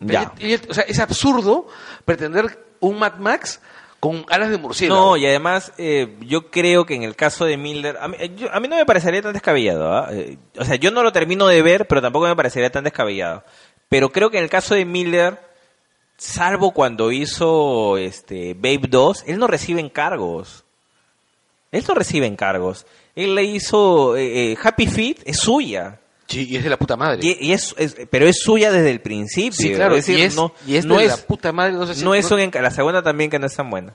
[0.00, 0.32] ya.
[0.38, 1.66] Y- y- o sea, es absurdo
[2.04, 3.60] pretender un Mad Max
[4.00, 5.00] con alas de murciélago.
[5.00, 8.32] No, y además eh, yo creo que en el caso de Miller, a mí, eh,
[8.34, 9.92] yo- a mí no me parecería tan descabellado.
[9.94, 10.08] ¿ah?
[10.10, 13.44] Eh, o sea, yo no lo termino de ver, pero tampoco me parecería tan descabellado.
[13.88, 15.38] Pero creo que en el caso de Miller,
[16.16, 20.64] salvo cuando hizo este Babe 2, él no recibe encargos.
[21.72, 22.86] Él no recibe encargos.
[23.14, 26.00] Él le hizo eh, eh, Happy Feet, es suya.
[26.30, 27.18] Sí, y es de la puta madre.
[27.22, 29.52] Y, y es, es- pero es suya desde el principio.
[29.52, 31.72] sí, claro, Es decir, y es, no, y es no de es, la puta madre.
[31.72, 33.94] No, sé si- no es un enca- la segunda también que no es tan buena.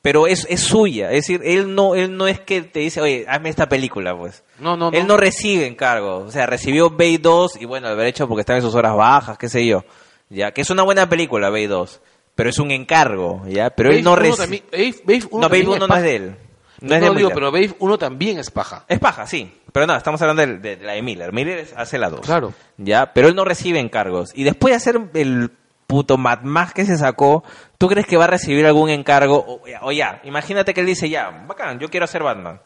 [0.00, 3.24] Pero es, es suya, es decir, él no, él no es que te dice, oye,
[3.28, 4.42] hazme esta película, pues.
[4.58, 6.24] No, no, Él no recibe encargos.
[6.26, 9.38] O sea, recibió Bay 2 y bueno, haber hecho porque estaba en sus horas bajas,
[9.38, 9.84] qué sé yo.
[10.28, 12.00] Ya, que es una buena película, Bay 2.
[12.34, 13.70] Pero es un encargo, ya.
[13.70, 14.62] Pero él no recibe.
[14.72, 16.34] No, Babe también 1 no es de él.
[16.82, 18.84] No, No, es de digo, pero Babe 1 también es paja.
[18.88, 19.52] Es paja, sí.
[19.72, 21.32] Pero no, estamos hablando de, de- de la de Miller.
[21.32, 22.20] Miller hace la 2.
[22.20, 22.52] Claro.
[22.76, 24.32] Ya, pero él no recibe encargos.
[24.34, 25.50] Y después de hacer el
[25.86, 27.44] puto Mad Max que se sacó,
[27.78, 29.38] ¿tú crees que va a recibir algún encargo?
[29.38, 32.60] O, o ya, imagínate que él dice, ya, bacán, yo quiero hacer Batman.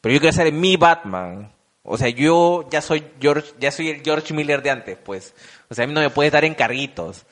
[0.00, 1.52] Pero yo quiero hacer mi Batman.
[1.82, 5.34] O sea, yo ya soy George, ya soy el George Miller de antes, pues.
[5.68, 7.24] O sea, a mí no me puedes dar encarguitos.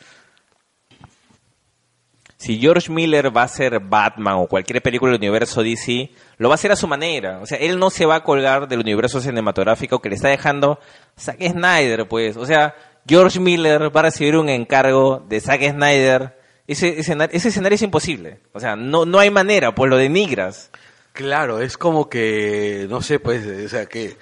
[2.36, 6.54] Si George Miller va a hacer Batman o cualquier película del universo DC, lo va
[6.54, 7.38] a hacer a su manera.
[7.40, 10.78] O sea, él no se va a colgar del universo cinematográfico que le está dejando
[11.18, 12.36] Zack Snyder, pues.
[12.36, 12.74] O sea,
[13.06, 16.38] George Miller va a recibir un encargo de Zack Snyder.
[16.66, 18.40] Ese, escena- ese escenario es imposible.
[18.52, 20.70] O sea, no, no hay manera, pues lo denigras.
[21.12, 24.16] Claro, es como que, no sé, pues, o sea, que,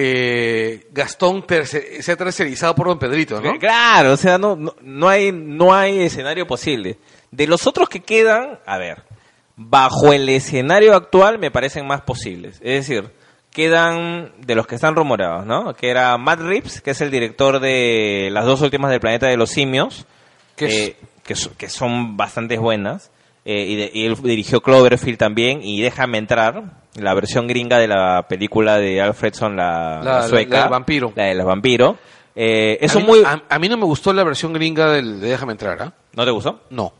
[0.00, 3.58] que Gastón terce- sea tercerizado por Don Pedrito, ¿no?
[3.58, 6.98] Claro, o sea, no, no, no hay, no hay escenario posible.
[7.30, 9.02] De los otros que quedan, a ver,
[9.56, 12.56] bajo el escenario actual me parecen más posibles.
[12.62, 13.10] Es decir,
[13.50, 15.72] quedan de los que están rumorados, ¿no?
[15.74, 19.36] Que era Matt Reeves, que es el director de las dos últimas del planeta de
[19.38, 20.04] los simios,
[20.56, 23.10] Que eh, que, que son bastante buenas.
[23.46, 26.64] Eh, y, de- y él dirigió Cloverfield también y Déjame entrar,
[26.96, 30.56] la versión gringa de la película de Alfredson, la, La- la sueca.
[30.56, 31.12] la del vampiro.
[31.16, 31.96] La del vampiro.
[32.34, 33.22] Eh, eso a, mí, muy...
[33.24, 35.92] a, a mí no me gustó la versión gringa del de Déjame entrar, ¿ah?
[36.14, 36.60] ¿No te gustó?
[36.70, 36.92] No.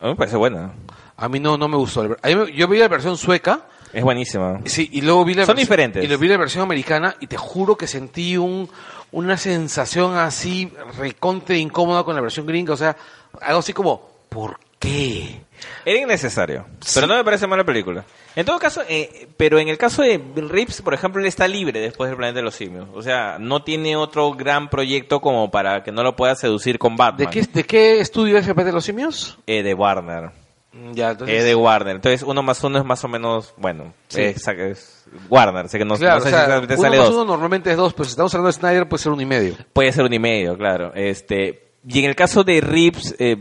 [0.00, 0.72] A mí me parece buena.
[1.16, 2.02] A mí no, no me gustó.
[2.22, 3.62] A mí me- yo vi la versión sueca,
[3.92, 4.60] Es buenísima.
[4.66, 6.04] sí, y luego vi la Son versión- diferentes.
[6.04, 8.68] Y luego vi la versión americana y te juro que sentí un,
[9.12, 12.72] una sensación así recontra incómoda con la versión gringa.
[12.74, 12.96] O sea,
[13.42, 15.40] algo así como, ¿por qué?
[15.84, 16.66] Era innecesario.
[16.94, 18.04] Pero no me parece mala película.
[18.34, 21.46] En todo caso, eh, pero en el caso de Bill Reeves, por ejemplo, él está
[21.48, 22.88] libre después del Planeta de los Simios.
[22.94, 26.96] O sea, no tiene otro gran proyecto como para que no lo pueda seducir con
[26.96, 27.30] Batman.
[27.30, 29.38] ¿De qué, ¿De qué estudio es el de los simios?
[29.46, 30.30] Eh, de Warner.
[30.72, 31.38] Mm, Ya, entonces...
[31.38, 31.96] Es de Warner.
[31.96, 34.20] Entonces, uno más uno es más o menos, bueno, Sí.
[34.22, 35.68] es, es Warner.
[35.68, 37.14] Sé que no, Claro, no sé o sea, si uno sale más dos.
[37.14, 39.54] uno normalmente es dos, pues si estamos hablando de Snyder puede ser uno y medio.
[39.72, 40.92] Puede ser un y medio, claro.
[40.94, 43.36] Este, y en el caso de Rips, eh,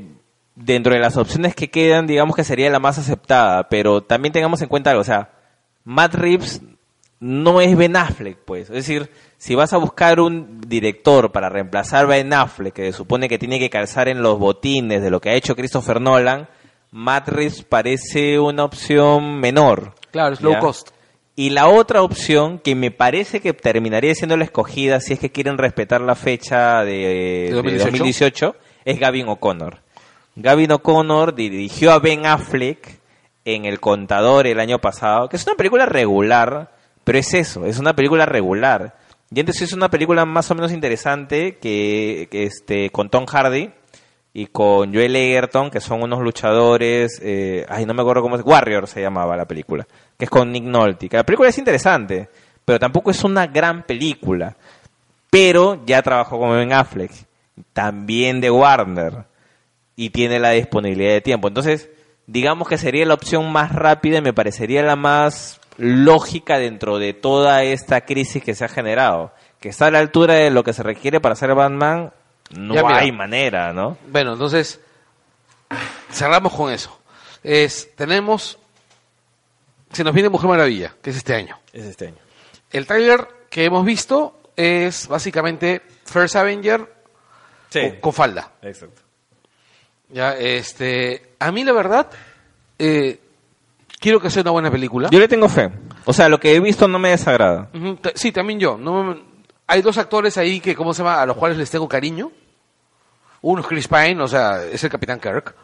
[0.55, 4.61] dentro de las opciones que quedan, digamos que sería la más aceptada, pero también tengamos
[4.61, 5.31] en cuenta algo, o sea,
[5.83, 6.61] Matt Reeves
[7.19, 8.69] no es Ben Affleck, pues.
[8.69, 12.97] Es decir, si vas a buscar un director para reemplazar a Ben Affleck, que se
[12.97, 16.47] supone que tiene que calzar en los botines de lo que ha hecho Christopher Nolan,
[16.91, 19.95] Matt Reeves parece una opción menor.
[20.11, 20.59] Claro, es low ¿ya?
[20.59, 20.89] cost.
[21.35, 25.31] Y la otra opción que me parece que terminaría siendo la escogida si es que
[25.31, 27.91] quieren respetar la fecha de, ¿De de 2018?
[27.91, 29.84] 2018 es Gavin O'Connor.
[30.35, 32.99] Gavin O'Connor dirigió a Ben Affleck
[33.45, 36.71] en El Contador el año pasado, que es una película regular,
[37.03, 38.97] pero es eso, es una película regular.
[39.31, 43.71] Y entonces es una película más o menos interesante que, este con Tom Hardy
[44.33, 48.43] y con Joel Egerton, que son unos luchadores, eh, ay, no me acuerdo cómo es,
[48.43, 51.07] Warrior se llamaba la película, que es con Nick Nolte.
[51.11, 52.27] La película es interesante,
[52.65, 54.55] pero tampoco es una gran película.
[55.29, 57.11] Pero ya trabajó con Ben Affleck,
[57.73, 59.25] también de Warner,
[59.95, 61.47] y tiene la disponibilidad de tiempo.
[61.47, 61.89] Entonces,
[62.27, 67.13] digamos que sería la opción más rápida y me parecería la más lógica dentro de
[67.13, 69.33] toda esta crisis que se ha generado.
[69.59, 72.11] Que está a la altura de lo que se requiere para hacer Batman,
[72.51, 73.97] no Ya, hay manera, ¿no?
[74.07, 74.79] Bueno, entonces
[76.11, 76.99] cerramos con eso.
[77.43, 78.59] Es, tenemos,
[79.91, 81.57] se nos viene Mujer Maravilla, que es este año.
[81.73, 82.17] Es este año.
[82.71, 86.93] El tráiler que hemos visto es básicamente First Avenger
[87.71, 88.51] con, con falda.
[88.61, 89.04] exacto.
[90.09, 92.07] Ya, este, a mí la verdad,
[92.79, 93.19] eh,
[93.99, 95.09] quiero que sea una buena película.
[95.11, 95.69] Yo le tengo fe.
[96.05, 97.69] O sea, lo que he visto no me desagrada.
[98.15, 98.77] Sí, también yo.
[98.77, 99.21] No, me-
[99.67, 101.21] hay dos actores ahí que, ¿cómo se llama?
[101.21, 102.31] A los cuales les tengo cariño.
[103.41, 105.55] Uno es Chris Pine, o sea, es el Capitán Kirk.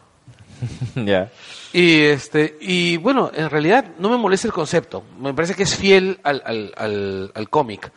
[0.96, 1.30] ya.
[1.72, 5.04] Y este y bueno, en realidad no me molesta el concepto.
[5.18, 7.90] Me parece que es fiel al, al, al, al cómic.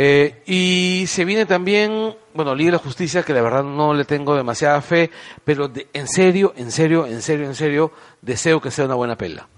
[0.00, 4.04] Eh, y se viene también, bueno, Liga de la Justicia, que la verdad no le
[4.04, 5.10] tengo demasiada fe,
[5.44, 7.90] pero de- en serio, en serio, en serio, en serio,
[8.22, 9.48] deseo que sea una buena pela.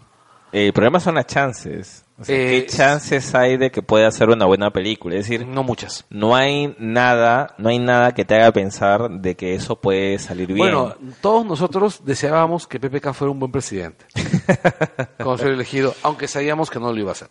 [0.51, 2.05] El problema son las chances.
[2.18, 5.14] O sea, Eh, ¿Qué chances hay de que pueda ser una buena película?
[5.16, 6.07] Es decir, No muchas.
[6.11, 10.47] no hay nada, no hay nada que te haga pensar de que eso puede salir
[10.49, 10.59] bien.
[10.59, 14.07] Bueno, todos nosotros deseábamos que PPK fuera un buen presidente.
[15.18, 17.28] Cuando fue elegido, aunque sabíamos que no lo iba a hacer.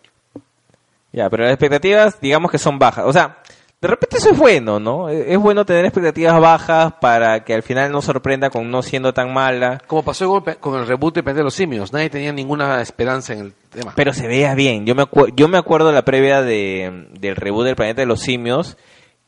[1.12, 3.06] Ya, pero las expectativas, digamos que son bajas.
[3.08, 3.38] O sea,
[3.82, 5.10] de repente eso es bueno, ¿no?
[5.10, 9.14] Es es bueno tener expectativas bajas para que al final no sorprenda con no siendo
[9.14, 9.82] tan mala.
[9.88, 13.40] Como pasó con, el reboot de Planeta de los Simios, nadie tenía ninguna esperanza en
[13.40, 13.94] el tema.
[13.96, 14.86] Pero se vea bien.
[14.86, 18.20] Yo me, acu- yo me acuerdo la previa de, del reboot del Planeta de los
[18.20, 18.78] Simios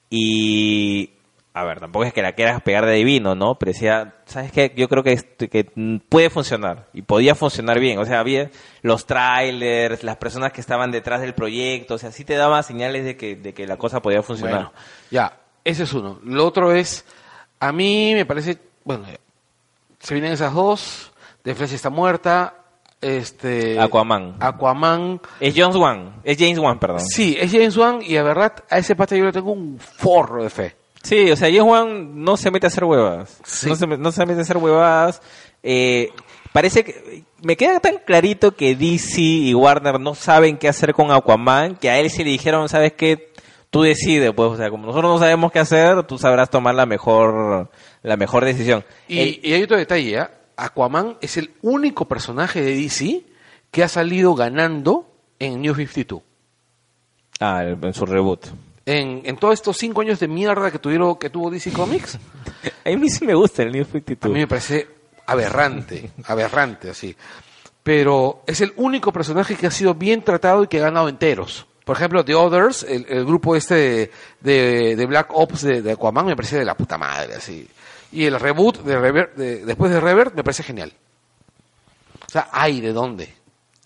[0.09, 1.11] y...
[1.53, 3.55] A ver, tampoco es que la quieras pegar de divino, ¿no?
[3.59, 4.71] Pero decía, ¿sabes qué?
[4.77, 5.65] Yo creo que, esto- que
[6.07, 7.99] puede funcionar y podía funcionar bien.
[7.99, 8.49] O sea, había
[8.83, 13.03] los trailers, las personas que estaban detrás del proyecto, o sea, sí te daba señales
[13.03, 14.53] de que, de que la cosa podía funcionar.
[14.55, 14.71] Bueno,
[15.09, 16.19] ya, ese es uno.
[16.23, 17.03] Lo otro es,
[17.59, 19.03] a mí me parece, bueno,
[19.99, 21.11] se vienen esas dos,
[21.43, 22.53] The Flash está muerta,
[23.01, 23.77] este...
[23.77, 24.37] Aquaman.
[24.39, 25.19] Aquaman.
[25.41, 27.01] Es James Wan, es James Wan, perdón.
[27.01, 30.43] Sí, es James Wan y a verdad a ese pata yo le tengo un forro
[30.43, 30.75] de fe.
[31.03, 33.37] Sí, o sea, James Wan no se mete a hacer huevas.
[33.43, 33.67] Sí.
[33.69, 35.21] No, se, me- no se mete a hacer huevadas.
[35.63, 36.09] Eh,
[36.53, 37.23] parece que...
[37.43, 41.89] Me queda tan clarito que DC y Warner no saben qué hacer con Aquaman, que
[41.89, 43.31] a él sí le dijeron, ¿sabes qué?
[43.71, 46.85] Tú decides, pues, o sea, como nosotros no sabemos qué hacer, tú sabrás tomar la
[46.85, 47.71] mejor,
[48.03, 48.83] la mejor decisión.
[49.07, 50.31] Y, El- y hay otro detalle, ¿ah?
[50.57, 53.23] Aquaman es el único personaje de DC
[53.71, 56.21] que ha salido ganando en New 52.
[57.39, 58.45] ah, el- en su reboot.
[58.91, 62.17] En, en todos estos cinco años de mierda que tuvieron que tuvo DC Comics,
[62.85, 64.25] A mí sí me gusta el New 52.
[64.31, 64.87] a mí me parece
[65.27, 67.15] aberrante, aberrante así.
[67.83, 71.65] Pero es el único personaje que ha sido bien tratado y que ha ganado enteros.
[71.85, 74.11] Por ejemplo, The Others, el, el grupo este de,
[74.41, 77.67] de- de Black Ops de, de Aquaman me parece de la puta madre, así.
[78.11, 80.93] Y el reboot de, Rever- de- después de Revert me parece genial.
[82.27, 83.33] O sea, hay de dónde.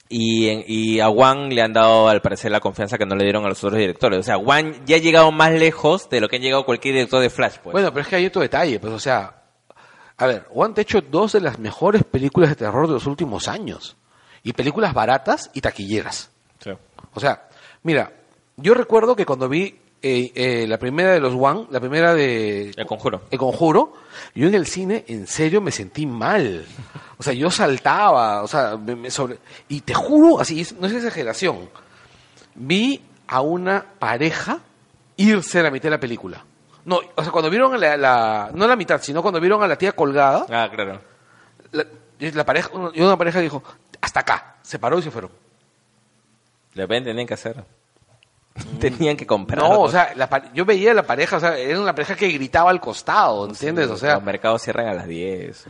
[0.08, 3.24] Y, en- y a Wan le han dado al parecer la confianza que no le
[3.24, 4.20] dieron a los otros directores.
[4.20, 7.22] O sea, Wan ya ha llegado más lejos de lo que ha llegado cualquier director
[7.22, 7.72] de Flash, pues.
[7.74, 9.42] Bueno, pero es que hay otro detalle, pues, o sea,
[10.18, 13.06] a ver, Juan te ha hecho dos de las mejores películas de terror de los
[13.08, 13.98] últimos años.
[14.44, 16.30] Y películas baratas y taquilleras.
[16.64, 16.70] Sí.
[17.14, 17.48] O sea,
[17.82, 18.14] mira,
[18.58, 22.72] yo recuerdo que cuando vi eh, eh, la primera de los One, la primera de
[22.76, 23.24] El conjuro.
[23.32, 23.94] El Conjuro,
[24.36, 26.66] yo en el cine, en serio, me sentí mal.
[27.18, 29.40] O sea, yo saltaba, o sea, me, me sobre...
[29.70, 31.70] Y te juro, así, no es exageración,
[32.56, 34.60] vi a una pareja
[35.18, 36.44] irse a la mitad de la película.
[36.86, 39.64] No, o sea, cuando vieron a la, la- no a la mitad, sino cuando vieron
[39.64, 41.02] a la tía colgada, Ah, claro.
[41.72, 41.84] la,
[42.20, 43.64] la pareja, y una pareja dijo,
[44.02, 45.32] hasta acá, se paró y se fueron.
[46.76, 47.64] De repente tenían que hacer.
[48.80, 49.60] Tenían que comprar.
[49.62, 52.70] No, o sea, la yo veía la pareja, o sea, era una pareja que gritaba
[52.72, 53.90] al costado, ¿entiendes?
[53.90, 55.66] O sea, los mercados cierran a las 10.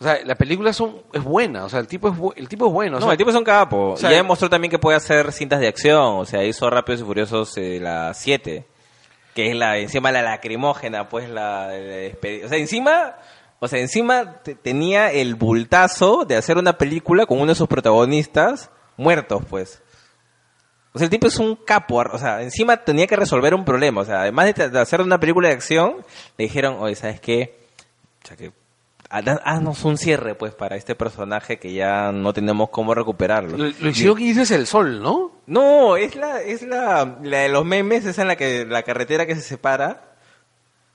[0.00, 2.66] o sea, la película son, es buena, o sea, el tipo es, bu- el tipo
[2.66, 2.98] es bueno.
[2.98, 3.92] o No, el tipo es un capo.
[3.92, 6.18] o sea, ya demostró también que puede hacer cintas de acción.
[6.18, 8.66] O sea, hizo Rápidos y Furiosos eh, la 7.
[9.34, 12.08] Que es la, encima la lacrimógena, pues la, la
[12.44, 13.16] O sea, encima,
[13.60, 17.68] o sea, encima te- tenía el bultazo de hacer una película con uno de sus
[17.68, 19.82] protagonistas muertos, pues.
[20.96, 24.00] O sea, el tipo es un capo, o sea, encima tenía que resolver un problema.
[24.00, 25.96] O sea, además de, hacer una película de acción,
[26.38, 27.58] le dijeron, oye, ¿sabes qué?
[28.24, 28.50] O sea, que
[29.10, 33.58] haz- haznos un cierre, pues, para este personaje que ya no tenemos cómo recuperarlo.
[33.58, 35.32] lo, lo hicieron que dices el sol, ¿no?
[35.46, 39.26] No, es la, es la, la de los memes, esa en la que la carretera
[39.26, 40.15] que se separa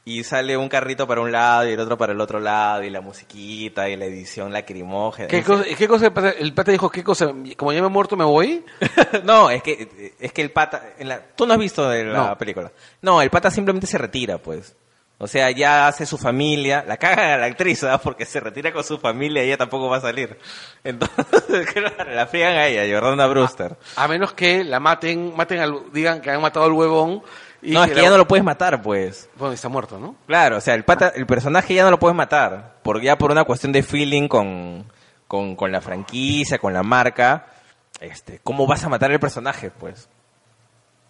[0.03, 2.89] y sale un carrito para un lado y el otro para el otro lado y
[2.89, 5.27] la musiquita y la edición lacrimógena.
[5.27, 6.07] ¿Qué cosa, ¿qué cosa
[6.39, 6.89] el pata- dijo?
[6.89, 7.31] ¿Qué cosa?
[7.55, 8.65] Como ya me he muerto, me voy.
[9.23, 12.29] no, es que es que el pata, en la, tú no has visto de la
[12.29, 12.37] No.
[12.37, 12.71] película.
[13.01, 14.75] No, el pata simplemente se retira, pues.
[15.23, 17.99] O sea, ya hace su familia, la cagan a la actriz, ¿ah?
[18.01, 20.35] porque se retira con su familia y ella tampoco va a salir.
[20.83, 23.77] Entonces, claro, la friegan a ella, Jordana Brewster.
[23.97, 27.21] A menos que la maten, maten al, digan que han matado al huevón.
[27.63, 29.29] Y no, es que la- ya no lo puedes matar, pues.
[29.37, 30.15] Bueno, está muerto, ¿no?
[30.27, 33.31] Claro, o sea, el pata, el personaje ya no lo puedes matar, por, ya por
[33.31, 34.85] una cuestión de feeling con,
[35.27, 37.45] con, con la franquicia, con la marca.
[37.99, 40.09] Este, ¿cómo vas a matar al personaje, pues?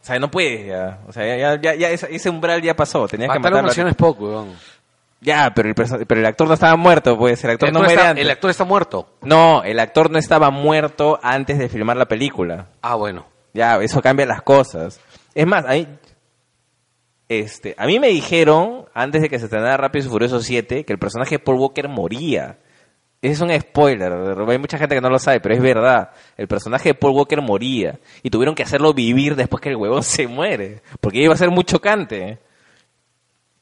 [0.02, 1.00] O sea, no puedes ya.
[1.08, 3.90] O sea, ya, ya, ya ese, umbral ya pasó, tenías que Matar a matarlo.
[3.90, 4.56] es poco, huevón.
[5.22, 5.76] Ya, pero el,
[6.08, 8.26] pero el actor no estaba muerto, pues, el actor El no actor, está, antes.
[8.26, 9.08] el actor está muerto.
[9.22, 12.66] No, el actor no estaba muerto antes de filmar la película.
[12.82, 13.28] Ah, bueno.
[13.54, 15.00] Ya, eso cambia las cosas.
[15.36, 15.88] Es más, a mí,
[17.32, 20.92] este, a mí me dijeron, antes de que se estrenara Rápido y Furioso 7, que
[20.92, 22.58] el personaje de Paul Walker moría.
[23.22, 26.10] Es un spoiler, hay mucha gente que no lo sabe, pero es verdad.
[26.36, 30.04] El personaje de Paul Walker moría y tuvieron que hacerlo vivir después que el huevón
[30.04, 32.40] se muere, porque iba a ser muy chocante.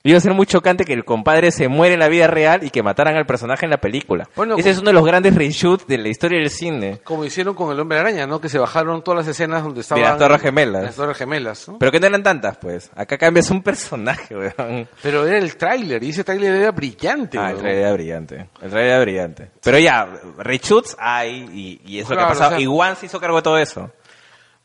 [0.09, 2.69] Iba a ser muy chocante que el compadre se muere en la vida real y
[2.71, 4.27] que mataran al personaje en la película.
[4.35, 6.99] Bueno, Ese es uno de los grandes reshoots de la historia del cine.
[7.03, 8.41] Como hicieron con el Hombre Araña, ¿no?
[8.41, 10.03] Que se bajaron todas las escenas donde estaban...
[10.03, 10.83] las Torres Gemelas.
[10.83, 11.77] Las Torres Gemelas, ¿no?
[11.79, 12.89] Pero que no eran tantas, pues.
[12.95, 14.87] Acá cambias un personaje, weón.
[15.03, 17.59] Pero era el tráiler, y ese tráiler era brillante, Ah, el weón.
[17.61, 18.35] trailer era brillante.
[18.61, 19.51] El trailer era brillante.
[19.63, 20.07] Pero ya,
[20.39, 22.49] reshoots hay y, y eso Claro, que ha pasado.
[22.55, 23.91] o sea- y One se hizo cargo de todo eso.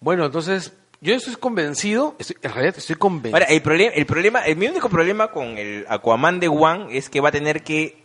[0.00, 3.36] Bueno, entonces, yo estoy convencido, estoy- en realidad estoy convencido.
[3.36, 7.08] Ahora, el problema, el problema, el, mi único problema con el Aquaman de One es
[7.10, 8.02] que va a tener que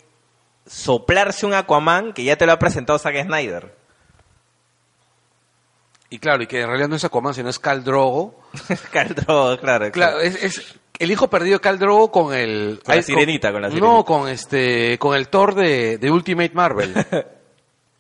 [0.66, 3.76] soplarse un Aquaman que ya te lo ha presentado Zack Snyder.
[6.12, 8.40] Y claro, y que en realidad no es Aquaman, sino es Khal Drogo.
[8.92, 9.92] Khal Drogo, claro.
[9.92, 12.82] Claro, es, es el hijo perdido de Khal Drogo con el...
[12.84, 14.04] Con la sirenita, con la No, sirenita.
[14.06, 16.94] con este, con el Thor de, de Ultimate Marvel.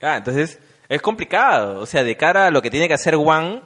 [0.01, 1.81] Ah, entonces es complicado.
[1.81, 3.61] O sea, de cara a lo que tiene que hacer One,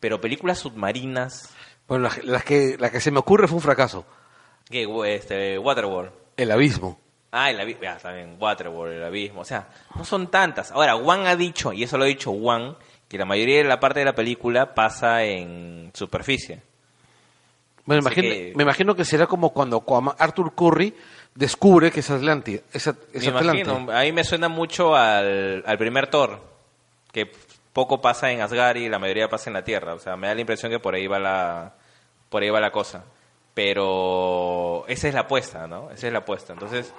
[0.00, 1.54] pero películas submarinas,
[1.88, 4.04] Bueno, la, la que, la que se me ocurre fue un fracaso.
[4.68, 6.12] que este, Waterworld.
[6.36, 6.98] El abismo.
[7.32, 10.70] Ah, el abismo, ya, también, Waterworld, el abismo, o sea, no son tantas.
[10.72, 12.76] Ahora, Juan ha dicho, y eso lo ha dicho Juan,
[13.08, 16.62] que la mayoría de la parte de la película pasa en superficie.
[17.84, 19.84] Bueno, imagino- que- me imagino que será como cuando
[20.18, 20.94] Arthur Curry
[21.34, 22.62] descubre que es Atlantis.
[22.72, 22.92] Es, Me
[23.28, 23.60] Atlante.
[23.60, 26.40] imagino, a mí me suena mucho al, al primer Thor,
[27.12, 27.30] que
[27.72, 29.94] poco pasa en Asgard y la mayoría pasa en la Tierra.
[29.94, 31.74] O sea, me da la impresión que por ahí va la,
[32.28, 33.04] por ahí va la cosa.
[33.54, 35.90] Pero esa es la apuesta, ¿no?
[35.90, 36.52] Esa es la apuesta.
[36.52, 36.92] Entonces,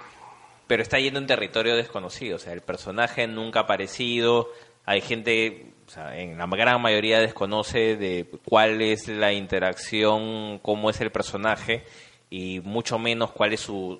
[0.67, 2.35] pero está yendo en territorio desconocido.
[2.35, 4.49] O sea, el personaje nunca ha aparecido.
[4.85, 10.89] Hay gente, o sea, en la gran mayoría desconoce de cuál es la interacción, cómo
[10.89, 11.83] es el personaje
[12.33, 13.99] y mucho menos cuál es su,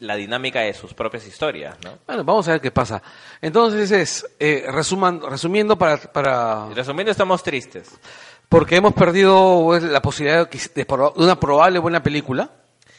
[0.00, 1.96] la dinámica de sus propias historias, ¿no?
[2.08, 3.00] Bueno, vamos a ver qué pasa.
[3.40, 6.68] Entonces es, eh, resuman, resumiendo para, para...
[6.74, 7.88] Resumiendo, estamos tristes.
[8.48, 12.50] Porque hemos perdido pues, la posibilidad de, una probable buena película.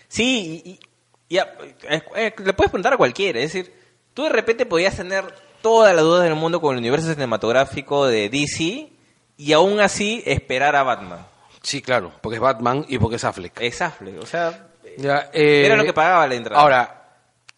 [0.07, 0.79] Sí, y, y-
[1.27, 1.53] y a-
[1.89, 3.39] eh, eh, le puedes preguntar a cualquiera.
[3.41, 3.73] Es decir,
[4.13, 5.25] tú de repente podías tener
[5.61, 8.89] todas las dudas del mundo con el universo cinematográfico de DC
[9.37, 11.27] y aún así esperar a Batman.
[11.63, 13.59] Sí, claro, porque es Batman y porque es Affleck.
[13.61, 16.61] Es Affleck, o sea, Ya, eh, era lo que pagaba la entrada.
[16.61, 17.09] Ahora,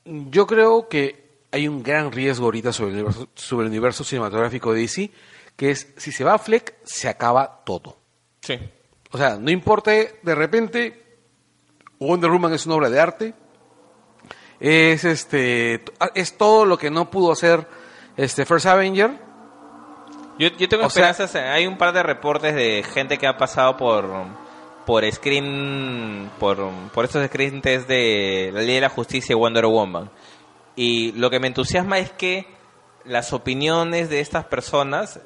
[0.06, 4.74] yo creo que hay un gran riesgo ahorita sobre el universo, sobre el universo cinematográfico
[4.74, 5.12] de DC,
[5.56, 7.97] que es si se va Affleck, se acaba todo.
[8.41, 8.58] sí.
[9.12, 11.06] O sea, no importa, de repente,
[11.99, 13.34] Wonder Woman es una obra de arte.
[14.60, 15.86] Es este
[16.16, 17.66] es todo lo que no pudo hacer
[18.18, 19.12] este First Avenger.
[20.38, 21.36] Yo, yo tengo O sea- esperanzas.
[21.36, 24.06] en- hay un par de reportes de gente que ha pasado por
[24.86, 29.66] por screen por, por estos screen test de la Ley de la Justicia y Wonder
[29.66, 30.10] Woman.
[30.76, 32.46] Y lo que me entusiasma es que
[33.04, 35.20] las opiniones de estas personas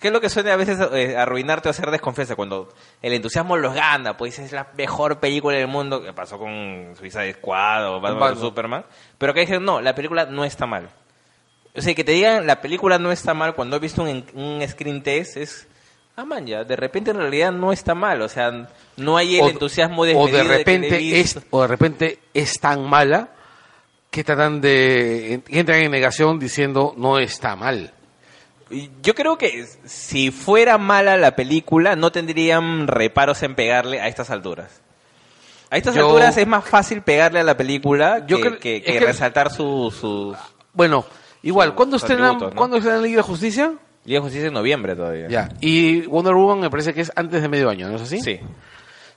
[0.00, 2.36] ¿Qué es lo que suele a veces eh, arruinarte o hacer desconfianza?
[2.36, 2.68] Cuando
[3.02, 7.32] el entusiasmo los gana, pues es la mejor película del mundo, que pasó con Suicide
[7.34, 8.84] Squad o Batman Superman,
[9.16, 10.88] pero que dicen, no, la película no está mal.
[11.76, 14.66] O sea, que te digan la película no está mal cuando he visto un, un
[14.68, 15.66] screen test es,
[16.16, 18.20] ah, man, ya, de repente en realidad no está mal.
[18.22, 21.38] O sea, no hay el O- entusiasmo o de que le he repente visto.
[21.40, 23.28] es o de repente es tan mala
[24.10, 27.92] que tratan de entran en negación diciendo no está mal.
[29.02, 34.30] Yo creo que si fuera mala la película, no tendrían reparos en pegarle a estas
[34.30, 34.80] alturas.
[35.70, 38.92] A estas Yo- alturas es más fácil pegarle a la película Yo que, que- que
[38.94, 40.36] que- resaltar su, su
[40.74, 41.04] Bueno,
[41.42, 42.50] igual, ¿cuándo estrenan, ¿no?
[42.54, 43.74] ¿cuándo estrenan Liga de Justicia?
[44.04, 45.28] Liga de Justicia en noviembre todavía.
[45.28, 45.48] Ya.
[45.60, 48.20] Y Wonder Woman me parece que es antes de medio año, ¿no es así?
[48.20, 48.40] Sí.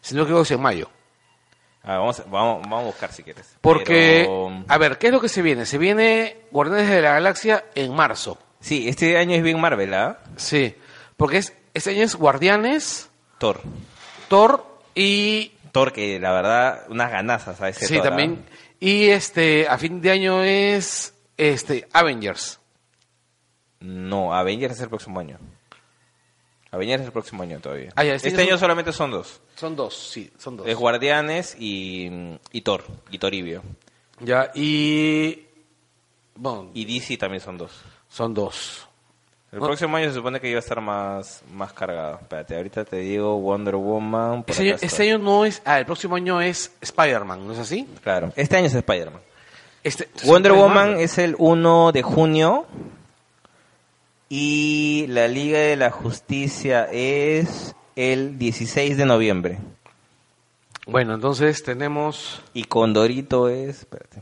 [0.01, 0.89] Si no creo que es en mayo.
[1.83, 3.55] Ah, vamos, a- vamos, vamos a buscar si quieres.
[3.61, 5.65] Porque, Pero- a ver, ¿qué es lo que se viene?
[5.65, 8.37] Se viene Guardianes de la Galaxia en marzo.
[8.59, 10.19] Sí, este año es bien Marvel, ¿ah?
[10.35, 10.75] Sí.
[11.17, 13.09] Porque es, este año es Guardianes,
[13.39, 13.61] Thor.
[14.27, 15.53] Thor y...
[15.71, 18.09] Thor, que la verdad, unas ganazas a ese sí, Thor, ¿ah?
[18.09, 18.45] también.
[18.79, 21.13] Y este, a fin de año es
[21.49, 22.59] este Avengers.
[23.79, 25.37] No, Avengers es el próximo año.
[26.71, 27.91] Avengers es el próximo año todavía.
[27.95, 29.41] Ah, ya, este este año son- solamente son dos.
[29.55, 30.67] Son dos, sí, son dos.
[30.67, 32.09] Es Guardianes y,
[32.51, 33.61] y Thor, y Toribio.
[34.19, 35.45] Ya, y...
[36.35, 37.71] Bueno, Y DC también son dos.
[38.07, 38.87] son dos.
[39.51, 42.19] El próximo año se supone que iba a estar más, más cargado.
[42.21, 44.45] Espérate, ahorita te digo Wonder Woman.
[44.47, 45.61] Este año, este año no es...
[45.65, 47.85] Ah, el próximo año es Spider-Man, ¿no es así?
[48.01, 49.21] Claro, este año es Spider-Man.
[49.83, 50.53] Este, Wonder.
[50.53, 52.65] Woman es el 1 de junio.
[54.29, 59.59] Y la Liga de la Justicia es el 16 de noviembre.
[60.87, 62.41] Bueno, entonces tenemos...
[62.53, 63.79] Y Condorito es...
[63.79, 64.21] Espérate.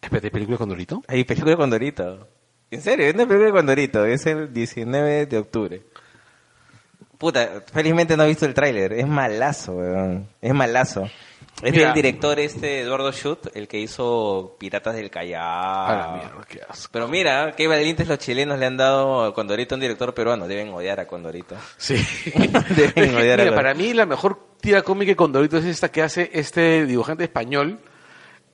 [0.00, 1.02] Espérate, ¿película con Dorito?
[1.06, 2.28] Hay película de Condorito.
[2.70, 4.04] En serio, es una película de Condorito.
[4.06, 5.82] Es el 19 de octubre.
[7.18, 8.94] Puta, felizmente no he visto el tráiler.
[8.94, 10.26] Es malazo, weón.
[10.40, 11.10] Es malazo.
[11.62, 11.86] Es Mira.
[11.86, 15.86] del director este, Eduardo Schutt, el que hizo Piratas del Callao.
[15.86, 16.88] A la mierda, qué asco.
[16.92, 20.48] Pero mira, qué valientes los chilenos le han dado a Condorito a un director peruano.
[20.48, 21.56] Deben odiar a Condorito.
[21.76, 21.96] Sí.
[22.34, 23.54] Deben odiar a Mira, Condorito.
[23.54, 27.78] para mí la mejor tira cómica con Dorito es esta que hace este dibujante español,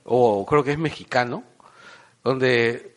[0.03, 1.43] o creo que es mexicano,
[2.23, 2.95] donde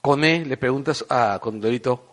[0.00, 2.04] Coné le preguntas a Condorito,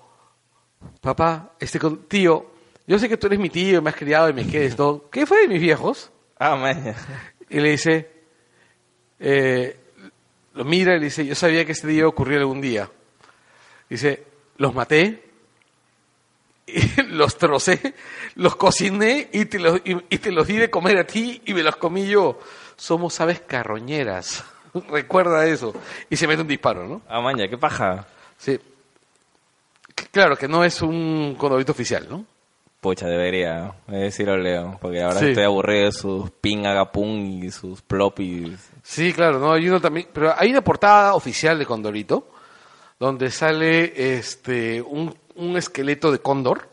[1.02, 2.48] papá, este con- tío,
[2.88, 5.08] yo sé que tú eres mi tío, me has criado y me quedes todo.
[5.12, 6.10] ¿Qué fue de mis viejos?
[6.40, 6.96] Ah, man.
[7.50, 8.12] Y le dice,
[9.20, 9.80] eh,
[10.54, 12.92] lo mira y le dice, yo sabía que este día ocurrió algún día.
[13.90, 14.26] Dice,
[14.58, 15.24] los maté,
[16.68, 17.94] y los trocé,
[18.36, 21.54] los cociné y te los, y, y te los di de comer a ti y
[21.54, 22.38] me los comí yo.
[22.76, 24.44] Somos aves carroñeras.
[24.90, 25.74] Recuerda eso.
[26.10, 27.02] Y se mete un disparo, ¿no?
[27.08, 28.06] Ah, man, ya, qué paja.
[28.38, 28.60] Sí.
[30.12, 32.26] Claro que no es un condorito oficial, ¿no?
[32.80, 33.74] Pucha, debería.
[33.92, 34.78] Eh, sí lo leo.
[34.82, 35.28] Porque ahora Sí.
[35.30, 37.10] estoy aburrido de sus ping agapun
[37.44, 38.70] y sus plopis.
[38.84, 42.30] Sí, claro, no, hay uno también, pero hay una portada oficial de Condorito
[43.00, 46.70] donde sale este un, un esqueleto de cóndor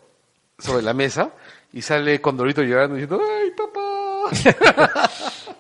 [0.59, 1.31] sobre la mesa
[1.73, 5.11] y sale Condorito llorando diciendo ¡Ay, papá!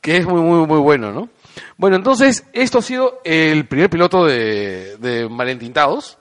[0.00, 1.28] que es muy, muy, muy bueno, ¿no?
[1.76, 6.18] Bueno, entonces, esto ha sido el primer piloto de, de Malentintados.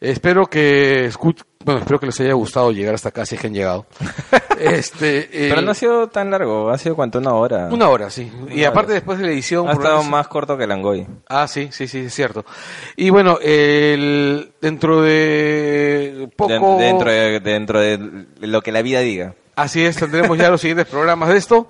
[0.00, 3.48] Espero que escuch- bueno, espero que les haya gustado llegar hasta acá si es que
[3.48, 3.84] han llegado.
[4.60, 6.70] este, Pero el- no ha sido tan largo.
[6.70, 7.68] Ha sido cuánto, una hora.
[7.72, 8.30] una hora, sí.
[8.50, 9.68] y aparte después de la edición...
[9.68, 11.06] Ha estado más corto que el Angoy.
[11.28, 12.44] Ah, sí, sí, sí, es cierto.
[12.96, 16.78] Y bueno, el, dentro de poco...
[16.78, 19.34] Den- Dentro de, dentro de lo que la vida diga.
[19.56, 21.68] Así es, tendremos ya los siguientes programas de esto.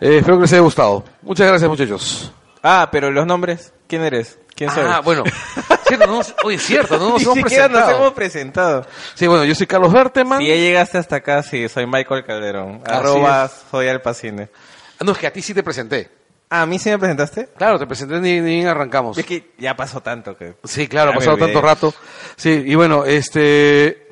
[0.00, 1.02] Eh, espero que les haya gustado.
[1.22, 2.32] Muchas gracias, muchachos.
[2.62, 3.72] Ah, pero los nombres.
[3.86, 4.38] ¿Quién eres?
[4.56, 4.84] ¿Quién soy?
[4.88, 5.22] Ah, bueno.
[5.86, 7.80] Cierto, no nos- oye, cierto, no nos hemos presentado.
[7.90, 8.86] nos hemos presentado.
[9.14, 10.38] Sí, bueno, yo soy Carlos Berteman.
[10.40, 12.82] Si ya llegaste hasta acá, sí, soy Michael Calderón.
[12.84, 14.48] Así Arroba soy Alpacine.
[14.98, 16.10] Ah, No, es que a ti sí te presenté.
[16.48, 17.48] Ah, ¿a mí sí me presentaste?
[17.56, 19.18] Claro, te presenté ni, ni arrancamos.
[19.18, 20.54] Es que ya pasó tanto que...
[20.64, 21.92] Sí, claro, ha pasado tanto rato.
[22.36, 24.06] Sí, y bueno, este...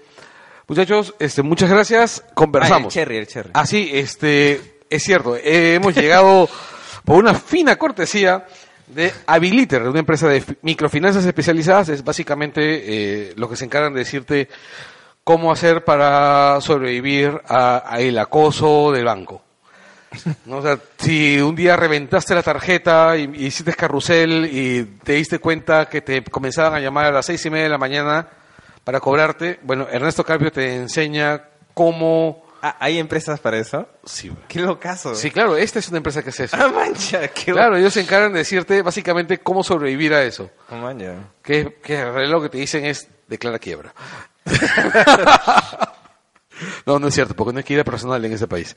[0.67, 2.23] Muchachos, este, muchas gracias.
[2.25, 2.93] Ah, el Conversamos.
[2.93, 3.51] cherry, el cherry.
[3.55, 5.37] Ah, sí, este, es cierto.
[5.37, 6.49] eh, hemos llegado
[7.05, 8.47] por una fina cortesía
[8.87, 11.89] de Habiliter, una empresa de fi- microfinanzas especializadas.
[11.89, 12.61] Es básicamente
[13.31, 14.49] eh, lo que se encargan de decirte
[15.25, 19.43] cómo hacer para sobrevivir a, a acoso del banco.
[20.45, 20.59] ¿No?
[20.59, 20.63] O
[20.99, 26.03] si un día reventaste la tarjeta y, y hiciste carrusel y te diste cuenta que
[26.03, 28.29] te comenzaban a llamar a las seis y media de la mañana
[28.85, 32.44] para cobrarte, bueno, Ernesto Carpio te enseña cómo...
[32.67, 33.87] Ah, ¿Hay empresas para eso?
[34.05, 35.15] Sí, Qué locazo.
[35.15, 36.57] Sí, claro, esta es una empresa que hace eso.
[36.59, 40.51] Ah, mancha, qué Claro, ellos se encargan de decirte básicamente cómo sobrevivir a eso.
[40.71, 41.15] Oh, mancha.
[41.43, 43.93] Que, que lo que te dicen es declara quiebra.
[46.87, 48.75] no, no es cierto, porque no hay quiebra personal en ese país.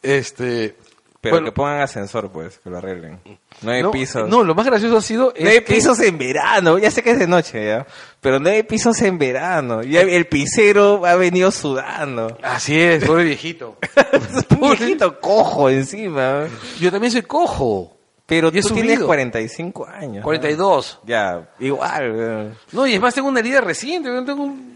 [0.00, 0.76] Este,
[1.20, 3.18] Pero bueno, que pongan ascensor, pues, que lo arreglen.
[3.62, 4.28] No hay no, pisos.
[4.28, 7.10] No, lo más gracioso ha sido No hay que- pisos en verano, ya sé que
[7.10, 7.86] es de noche, ¿ya?
[8.20, 9.82] Pero no hay pisos en verano.
[9.82, 12.38] Ya el pisero ha venido sudando.
[12.42, 13.78] Así es, pobre viejito.
[14.60, 16.46] Viejito cojo encima.
[16.80, 17.96] Yo también soy cojo.
[18.26, 19.06] Pero Y tú tienes subido.
[19.06, 20.16] 45 años.
[20.16, 20.22] ¿no?
[20.22, 21.00] 42.
[21.04, 22.56] Ya, igual.
[22.72, 24.08] No, y es más, tengo una herida reciente.
[24.24, 24.74] Tengo un...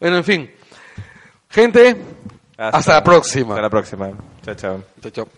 [0.00, 0.50] Bueno, en fin.
[1.48, 1.96] Gente,
[2.58, 3.50] hasta, la próxima.
[3.54, 4.10] Hasta la próxima.
[4.44, 4.82] Chao, chao.
[5.00, 5.28] Chao, chao.